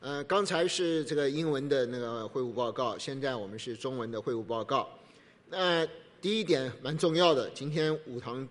[0.00, 4.88] 呃，刚才是这个英文的那个会务报告，现在我们是中文的会务报告。
[5.48, 5.86] 那
[6.20, 8.48] 第一点蛮重要的，今天午堂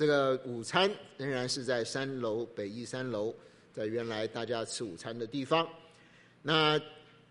[0.00, 3.34] 这个午餐仍然是在三楼北一三楼，
[3.70, 5.68] 在原来大家吃午餐的地方。
[6.40, 6.80] 那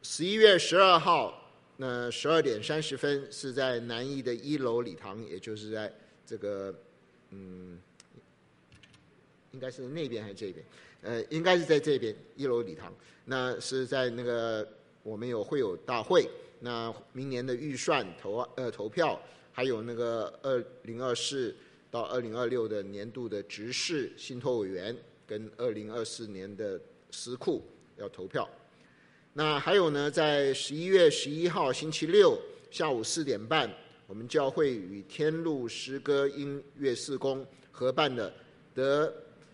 [0.03, 5.91] 十一月十二号，那十二点三十分是在南艺的一楼礼堂，也就是在
[6.27, 6.71] 这个
[7.31, 7.79] 嗯，
[9.49, 10.63] 应该是那边还是这边？
[11.01, 12.93] 呃，应该是在这边一楼礼堂。
[13.25, 14.67] 那是在那个
[15.01, 16.29] 我们有会有大会，
[16.59, 19.19] 那明年的预算投呃投票，
[19.51, 21.55] 还有那个二零二四
[21.91, 24.95] 到二零二六的年度的执事信托委员
[25.25, 26.79] 跟二零二四年的
[27.11, 27.63] 司库
[27.97, 28.47] 要投票。
[29.33, 32.37] 那还有呢，在十一月十一号星期六
[32.71, 33.69] 下午四点半，
[34.07, 38.33] 我们教会与天路诗歌音乐事工合办的
[38.73, 39.11] 得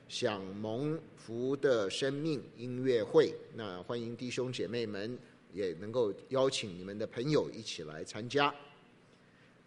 [0.07, 3.33] 享蒙福的生命音乐会。
[3.53, 5.17] 那欢迎弟兄姐妹们
[5.53, 8.53] 也能够邀请你们的朋友一起来参加。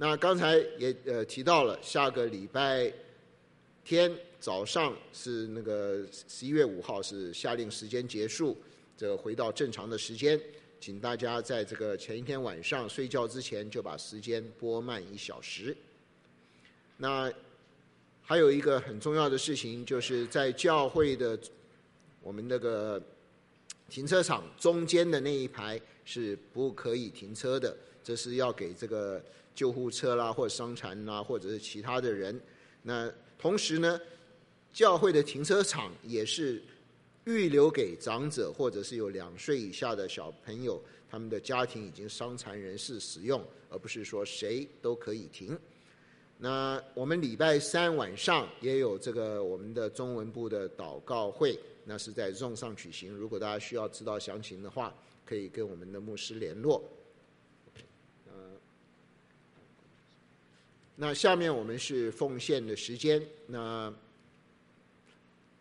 [0.00, 2.92] 那刚才也呃提到了，下个礼拜
[3.84, 4.08] 天
[4.38, 8.56] 早上是那个十一月五号是夏令时间结束，
[8.96, 10.40] 这回到正常的时间，
[10.78, 15.76] 请大家在这个前一天晚上睡觉之前就把时间拨慢一小时。
[16.96, 17.28] 那
[18.22, 21.36] 还有一个很重要的事情，就是在教会的
[22.22, 23.02] 我们那个
[23.90, 29.20] 停车场中间的那一排是不可以停车的，这是要给这个
[29.58, 32.40] 救护车啦，或者伤残啦，或者是其他的人。
[32.80, 34.00] 那同时呢，
[34.72, 36.62] 教会的停车场也是
[37.24, 40.80] 预留给长者或者是有两岁以下的小朋友，
[41.10, 45.58] 他们的家庭已经伤残人士使用，而不是说谁都可以停。
[46.38, 53.12] 那我们礼拜三晚上也有这个我们的中文部的祷告会，那是在 Zoom 上举行。
[53.12, 54.94] 如果大家需要知道详情的话，
[55.26, 56.88] 可以跟我们的牧师联络。
[60.97, 63.21] 那下面我们是奉献的时间。
[63.47, 63.93] 那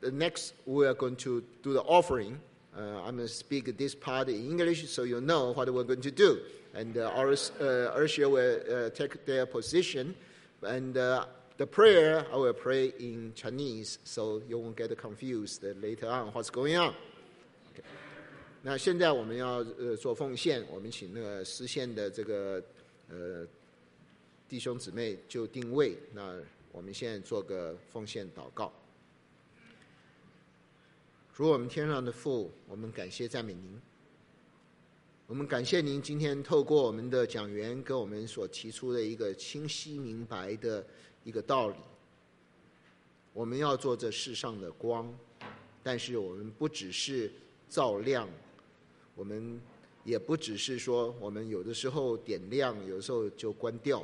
[0.00, 2.38] the next we are going to do the offering.
[2.74, 6.00] Uh, I'm going to speak this part in English so you know what we're going
[6.00, 6.38] to do.
[6.74, 10.14] And uh, our uh, Ursula will uh, take their position.
[10.62, 11.26] And uh,
[11.58, 16.50] the prayer I will pray in Chinese so you won't get confused later on what's
[16.50, 16.94] going on.
[17.72, 17.84] Okay.
[18.62, 22.62] 那现在我们要呃做奉献，我们请那个实现的这个
[23.10, 23.46] 呃
[24.49, 25.97] 弟兄姊妹就定位。
[26.13, 26.39] 那
[26.71, 28.71] 我们现在做个奉献祷告。
[31.33, 33.79] 主我们天上的父，我们感谢赞美您。
[35.27, 40.85] 我们感谢您今天透过我们的讲员跟我们所提出的一个清晰明白的
[41.25, 41.75] 一个道理。
[43.33, 45.13] 我们要做这世上的光，
[45.83, 47.29] 但是我们不只是
[47.67, 48.29] 照亮，
[49.13, 49.61] 我们
[50.05, 54.01] 也不只是说我们有的时候点亮，有的时候就关掉。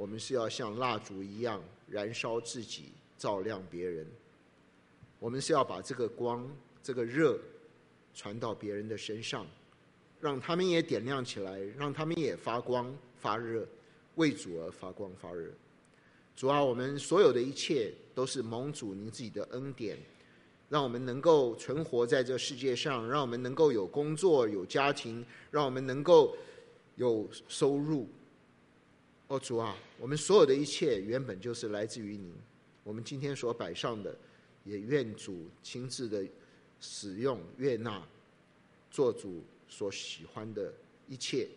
[0.00, 2.84] 我们是要像蜡烛一样燃烧自己，
[3.18, 4.06] 照亮别人。
[5.18, 6.50] 我们是要把这个光、
[6.82, 7.38] 这个热
[8.14, 9.46] 传到别人的身上，
[10.18, 13.68] 让他们也点亮起来，让他们也发光发热，
[14.14, 15.50] 为主而发光发热。
[16.34, 19.98] 主啊，我们所有的一切都是蒙主您自己的恩典，
[20.70, 26.34] 让我们能够存活在这世界上，让我们能够有工作、有家庭，让我们能够
[26.96, 28.08] 有收入。
[29.30, 32.34] 哦，主啊，我们所有的一切原本就是来自于您。
[32.82, 34.14] 我们今天所摆上的。
[34.62, 36.22] 也愿主亲自的
[36.82, 38.06] 使用悦纳，
[38.90, 40.70] 做主所喜欢的
[41.08, 41.48] 一切。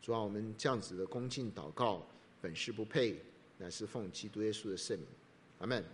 [0.00, 2.06] 主啊，我们这样子的恭敬祷告，
[2.40, 3.20] 本是不配，
[3.58, 5.06] 乃是奉基督耶稣的圣名，
[5.58, 5.84] 阿门。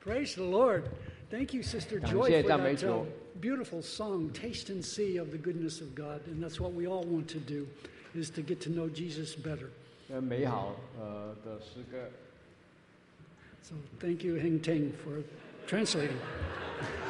[0.00, 0.84] Praise the Lord.
[1.30, 3.04] Thank you, Sister 感 Joy, 谢 for 赞美 that 主 uh,
[3.40, 6.20] beautiful song, Taste and See of the Goodness of God.
[6.26, 7.66] And that's what we all want to do,
[8.14, 9.68] is to get to know Jesus better.
[10.08, 12.08] 呃美好呃的诗歌。
[13.62, 15.24] So thank you, Heng Teng, for
[15.66, 16.16] translating.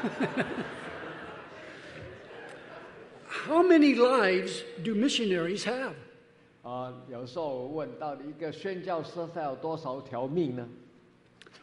[3.28, 5.93] How many lives do missionaries have?
[6.62, 10.66] 啊、有时候我问，到底一个宣教师他有多少条命呢？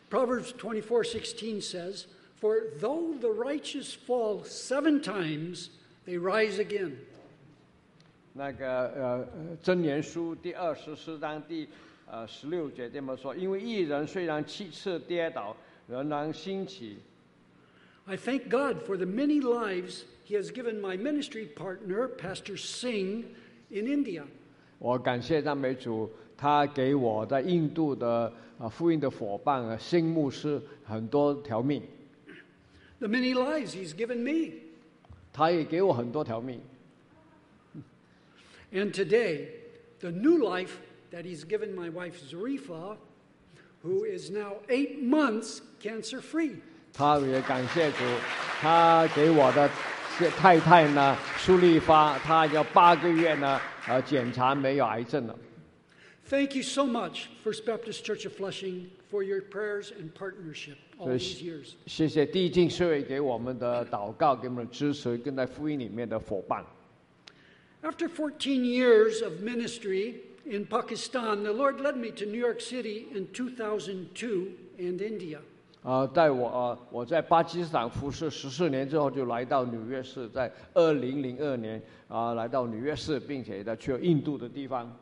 [0.09, 2.05] Proverbs 24:16 says,
[2.39, 5.69] "For though the righteous fall 7 times,
[6.05, 6.97] they rise again."
[8.34, 11.67] 那个呃呃箴言书第二十四章第
[12.07, 15.55] 呃十六节这么说：因为一人虽然七次跌倒，
[15.88, 16.97] 仍然兴起。
[18.05, 23.23] I thank God for the many lives he has given my ministry partner, Pastor Singh,
[23.69, 24.23] in India.
[24.80, 31.82] 我感谢赞美主， 他给我在印度的啊福音的伙伴啊，新牧师很多条命
[33.01, 34.55] ，The many lives he's given me.
[35.32, 36.60] 他也给我很多条命。
[38.73, 39.48] And today,
[39.98, 40.77] the new life
[41.10, 42.97] that he's given my wife Zarifa,
[43.82, 46.60] who is now eight months cancer free.
[46.93, 47.98] 他也感谢主，
[48.60, 49.69] 他给我的
[50.36, 55.39] 太太呢，苏丽发，她要八个月呢，呃，检查没有癌症了。
[56.30, 61.19] Thank you so much, First Baptist Church of Flushing, for your prayers and partnership all 所以
[61.19, 61.73] these years.
[61.85, 66.63] 谢谢地境社会给我们的祷告，给我们的支持，跟在福音里面的伙伴。
[67.84, 70.15] After 14 years of ministry
[70.45, 74.47] in Pakistan, the Lord led me to New York City in 2002
[74.80, 75.39] and India.
[75.84, 84.97] 呃，在我呃我在巴基斯坦服侍十四年之后，就来到纽约市，在二零零二年啊、来到纽约市，并且呢去了印度的地方。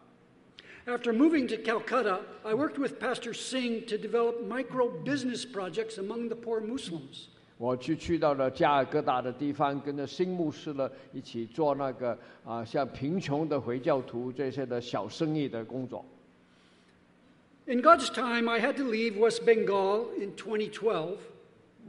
[0.86, 6.28] After moving to Calcutta, I worked with Pastor Singh to develop micro business projects among
[6.30, 7.28] the poor Muslims.
[7.57, 16.03] 我去去到了加尔各答的地方，跟着新牧师呢一起做那个啊、像贫穷的回教徒这些的小生意的工作。
[17.68, 21.18] In God's time, I had to leave West Bengal in 2012.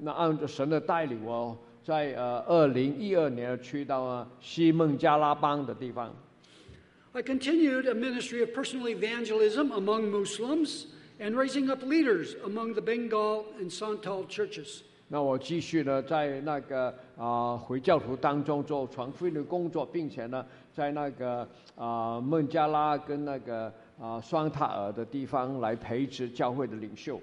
[0.00, 6.14] 那按照神的带领，我在呃二零一二年去到啊西孟加拉邦的地方。
[7.14, 10.86] I continued a ministry of personal evangelism among Muslims
[11.20, 14.82] and raising up leaders among the Bengal and Santal churches.
[15.08, 23.70] 那我继续呢，在那个啊、回教徒当中做传福音的工作，并且呢，在那个啊、孟加拉跟那个
[24.00, 27.20] 啊、双塔尔的地方来培植教会的领袖。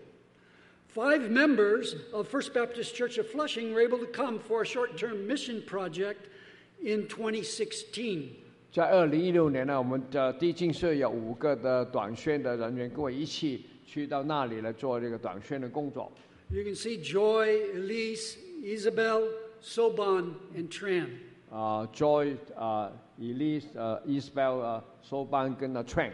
[0.94, 4.96] Five members of First Baptist Church of Flushing were able to come for a short
[4.96, 6.28] term mission project
[6.80, 8.36] in 2016.
[8.75, 16.11] 在二零一六年呢，我们的地进社有五个的短宣的人员跟我一起去到那里来做这个短宣的工作。
[16.51, 19.29] You can see Joy, Elise, Isabel,
[19.63, 21.07] Soban, and Tran.
[21.53, 22.91] 啊、Joy 啊、
[23.21, 26.11] Elise 呃，Isabel 啊，Soban 跟啊 Tran。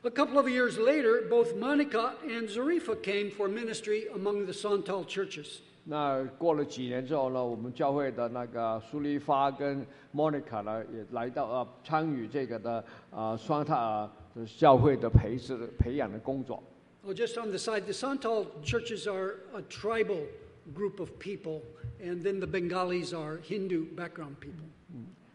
[0.00, 5.04] A couple of years later, both Monica and Zarifa came for ministry among the Santal
[5.04, 5.60] churches.
[5.88, 14.10] 那过了几年之后呢，我们教会的那个苏丽发跟 Monica 呢，也来到呃参与这个的啊双塔
[14.58, 16.60] 教会的培植培养的工作。
[17.04, 20.26] Oh, just on the side, the Santal churches are a tribal
[20.74, 21.62] group of people,
[22.02, 24.66] and then the Bengalis are Hindu background people.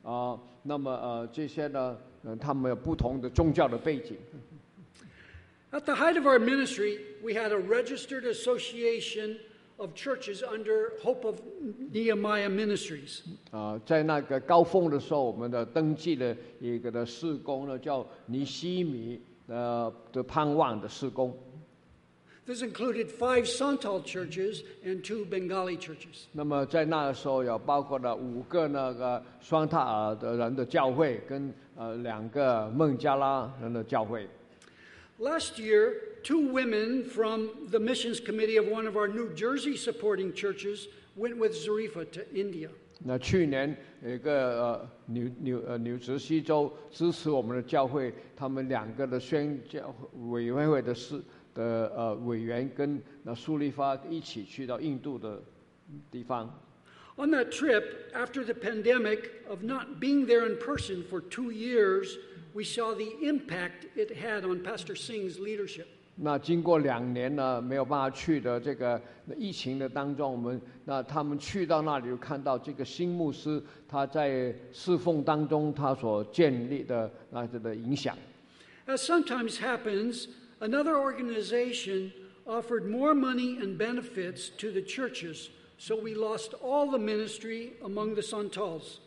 [0.04, 4.18] 啊、那么呃这些呢，嗯他们有不同的宗教的背景。
[5.72, 9.38] At the height of our ministry, we had a registered association
[9.82, 11.42] of churches under Hope of
[11.92, 13.22] Nehemiah Ministries.
[13.50, 21.36] 啊、在那个高峰的时候，我们的登记的一个的事工呢，叫尼西米呃的盼望的事工。
[22.46, 26.26] This included five Santal churches and two Bengali churches.
[26.32, 34.28] 那么在那个时候有包括了五个那个双塔尔的人的教会，跟呃两个孟加拉人的教会。
[35.20, 40.89] Last year, two women from the missions committee of one of our New Jersey supporting churches
[41.17, 42.71] went with Zarifa to India.
[43.05, 49.95] 那去年有一个呃纽纽呃纽泽西州支持我们的教会，他们两个的宣教
[50.31, 51.23] 委员会的事
[51.55, 55.43] 的呃委员跟那苏利发一起去到印度的
[56.11, 56.49] 地方。
[57.19, 62.17] On that trip, after the pandemic of not being there in person for two years,
[62.55, 65.87] we saw the impact it had on Pastor Singh's leadership.
[66.16, 69.02] 那经过两年呢，没有办法去的这个
[69.36, 78.16] 疫情的当中，我们那他们去到那里，就看到这个新牧师他在侍奉当中他所建立的那这个影响。
[78.88, 80.28] As sometimes happens,
[80.60, 82.12] another organization
[82.46, 88.16] offered more money and benefits to the churches, so we lost all the ministry among
[88.16, 89.00] the Santals.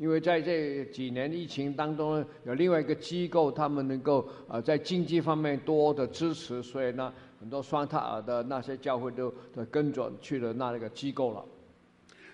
[0.00, 11.44] 因为在这几年疫情当中，有另外一个机构，他们能够呃在经济方面多的支持，所以呢，很多双塔尔的那些教会都都跟着去了那个机构了。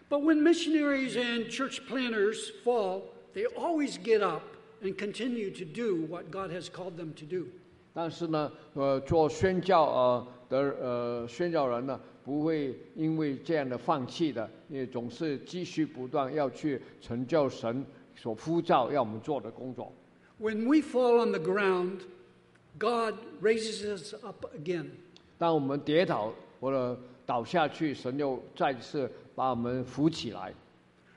[0.08, 3.02] But when missionaries and church planners fall,
[3.34, 4.42] they always get up
[4.80, 7.48] and continue to do what God has called them to do.
[7.92, 19.91] 但是呢，呃，做宣教呃的呃宣教人呢，不会因为这样的放弃的，也总是继续不断要去成就神所呼召要我们做的工作。
[20.39, 22.01] When we fall on the ground,
[22.77, 24.87] God raises us up again.
[25.37, 30.53] 当我们跌倒或者倒下去，神又再次把我们扶起来。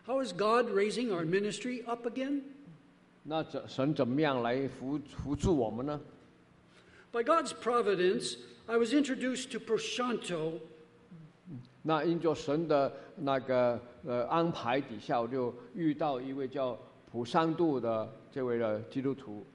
[0.06, 2.42] How is God raising our ministry up again?
[3.22, 6.00] 那怎神怎么样来扶扶助我们呢？
[7.12, 8.36] By God's providence,
[8.66, 10.60] I was introduced to Proshanto
[11.81, 16.77] 那因着神的那个呃安排底下，我就遇到一位叫
[17.11, 19.45] 普桑杜的这位的基督徒。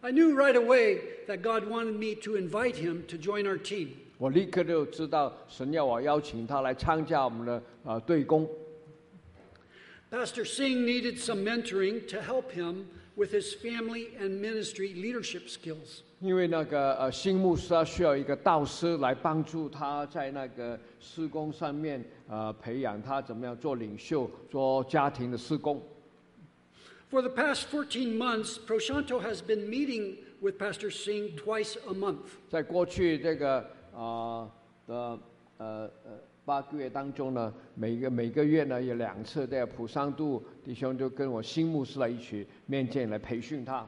[0.00, 3.88] I knew right away that God wanted me to invite him to join our team.
[4.18, 8.48] 我立刻就知道神要我邀请他来参加我们的呃队工。
[10.10, 12.86] Pastor Singh needed some mentoring to help him
[13.17, 16.01] with his family and ministry leadership skills.
[16.19, 25.81] 因为那个呃新牧师他需要一个导师来帮助他在那个施工上面呃培养他怎么样做领袖，做家庭的施工。
[27.11, 32.39] For the past 14 months, Proshanto has been meeting with Pastor Singh twice a month.
[32.49, 33.59] 在过去这个
[33.93, 34.49] 啊、
[34.87, 35.19] 的
[35.57, 43.86] 呃呃 八个月当中呢，每个每个月呢有两次的普桑度弟兄就跟我新牧师来一起面见来培训他。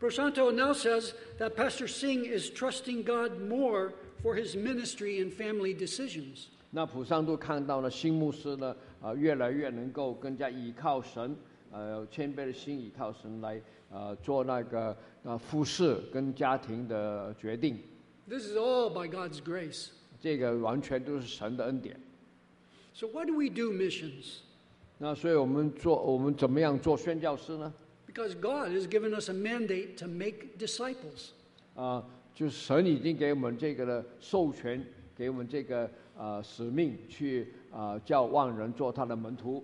[0.00, 3.92] Proshanto now says that Pastor Singh is trusting God more
[4.22, 6.46] for his ministry and family decisions.
[6.70, 11.36] 那普桑度看到了新牧师呢，啊、越来越能够更加依靠神，
[11.70, 13.60] 呃，谦卑的心依靠神来
[13.92, 17.78] 呃做那个呃服侍跟家庭的决定
[18.26, 19.90] ，This is all by God's grace.
[20.24, 22.00] 这个完全都是神的恩典。
[22.94, 24.38] So, why do we do missions?
[24.96, 27.70] 那所以我们做我们怎么样做宣教师呢
[28.08, 31.32] ？Because God has given us a mandate to make disciples.
[31.74, 32.02] 啊、
[32.34, 34.82] 就是神已经给我们这个的授权，
[35.14, 39.62] 给我们这个呃使命去啊、叫万人做他的门徒。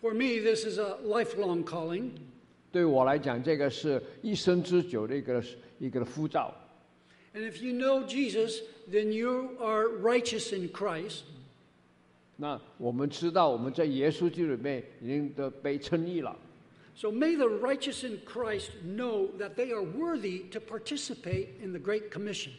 [0.00, 2.10] For me, this is a lifelong calling.
[2.70, 5.42] 对我来讲，这个是一生之久的一个
[5.80, 6.54] 一个的呼召。
[7.37, 11.23] And if you know Jesus, then you are righteous in Christ.
[12.35, 16.35] 那我们知道我们在耶稣基督里面已经得被称义了。
[16.95, 21.79] So may the righteous in Christ know that they are worthy to participate in the
[21.79, 22.51] Great Commission.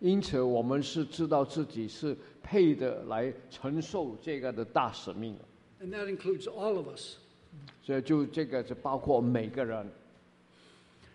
[0.00, 5.86] 因此，我们是知道自己是配的来承受这个的大使命的。
[5.86, 7.16] And that includes all of us.
[7.84, 9.88] 所以，就这个是包括每个人。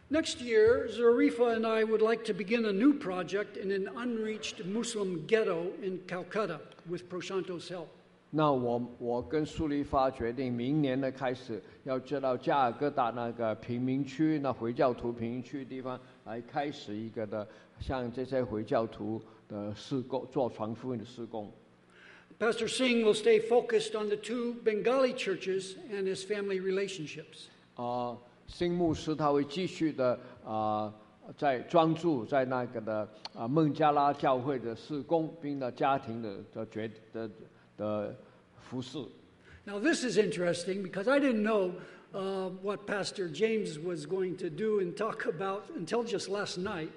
[0.10, 4.66] Next year, Zarifa and I would like to begin a new project in an unreached
[4.66, 7.88] Muslim ghetto in Calcutta with Proshanto's help.
[8.34, 17.48] 那我我跟苏黎发决定，明年呢开始要知道加尔各答那个贫民区，那回教徒贫民区的地方来开始一个的，
[17.80, 21.52] 像这些回教徒的施工，做传福音的施工。
[22.40, 27.48] Pastor Singh will stay focused on the two Bengali churches and his family relationships.
[27.76, 30.93] 啊、 新牧师他会继续的啊、
[31.37, 37.31] 在专注在那个的啊、孟加拉教会的施工，并的家庭的的决的
[37.77, 38.17] 的
[38.61, 38.99] 服饰。
[39.65, 41.73] Now, this is interesting because I didn't know
[42.13, 46.91] uh, what Pastor James was going to do and talk about until just last night.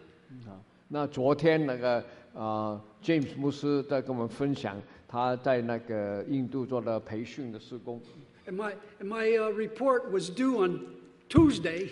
[0.46, 2.04] 啊，那昨天那个
[2.36, 8.00] 啊、James 牧师在跟我们分享他在那个印度做的培训的施工。
[8.46, 10.80] And my, and my uh, report was due on
[11.29, 11.91] Tuesday.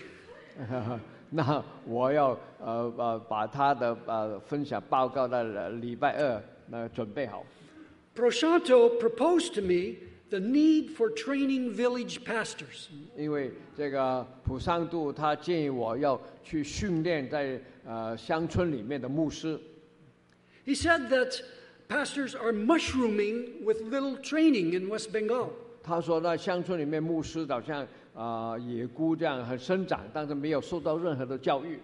[1.34, 7.44] 那我要呃呃把他的呃分享报告的礼拜二那准备好。
[8.14, 9.96] Proshanto proposed to me
[10.28, 12.88] the need for training village pastors.
[13.16, 19.59] 因为这个普桑杜他建议我要去训练在呃乡村里面的牧师。
[20.66, 21.40] He said that
[21.88, 25.48] pastors are mushrooming with little training in West Bengal.
[25.82, 27.86] 他说在乡村里面牧师好像
[28.16, 31.78] 啊、野菇这样很生长，但是没有受到任何的教育。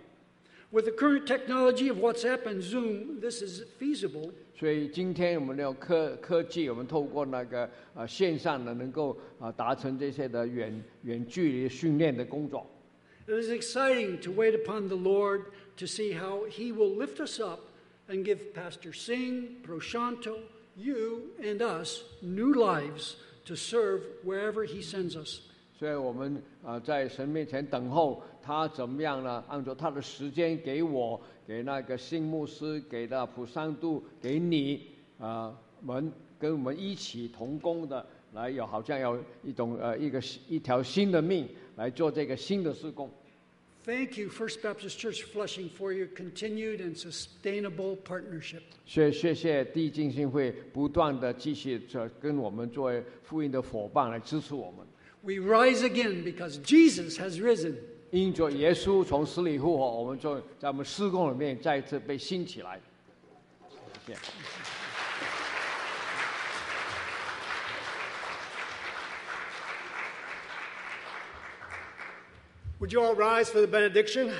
[0.70, 4.32] With the current technology of WhatsApp and Zoom, this is feasible.
[4.54, 12.66] 所以今天我们用科科技，我们透过那个呃线上呢，能够啊、达成这些的远远距离训练的工作。
[13.26, 15.44] It is exciting to wait upon the Lord
[15.76, 17.60] to see how He will lift us up
[18.08, 20.38] and give Pastor Singh, Proshanto,
[20.76, 23.16] you and us new lives
[23.46, 25.42] to serve wherever He sends us.
[25.83, 26.33] 所以我们
[26.63, 29.43] 啊、呃在神面前等候他怎么样呢？
[29.49, 34.87] 按照他的时间给我，给那个新牧师，给那普桑度，给你
[35.19, 35.53] 啊、
[35.85, 41.45] 我们跟我们一起同工的，来有好像有一种呃一个一条新的命
[41.75, 43.09] 来做这个新的施工。
[43.83, 48.61] Thank you, First Baptist Church Flushing, for your continued and sustainable partnership.
[48.85, 54.87] 所以谢谢地进信会不断的继续着跟我们作为福音的伙伴来支持我们。
[55.22, 57.76] We rise again because Jesus has risen.
[58.10, 62.80] 因着耶稣从死里复活，我们就在我们施工里面再一次被兴起来。
[64.06, 64.20] 谢谢。
[72.80, 74.32] Would you all rise for the benediction?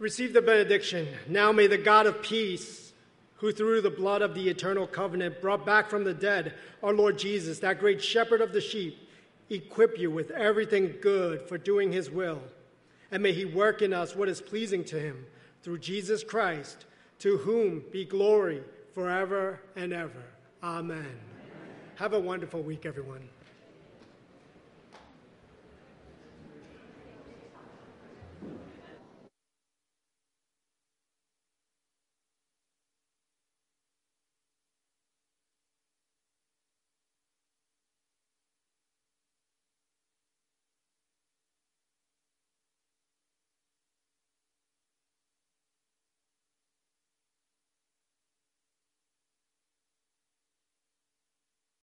[0.00, 1.06] Receive the benediction.
[1.28, 2.87] Now may the God of peace,
[3.39, 6.53] who through the blood of the eternal covenant brought back from the dead
[6.83, 9.09] our Lord Jesus, that great shepherd of the sheep,
[9.49, 12.41] equip you with everything good for doing his will.
[13.11, 15.25] And may he work in us what is pleasing to him
[15.63, 16.85] through Jesus Christ,
[17.19, 18.61] to whom be glory
[18.93, 20.23] forever and ever.
[20.61, 21.17] Amen.
[21.95, 23.27] Have a wonderful week, everyone.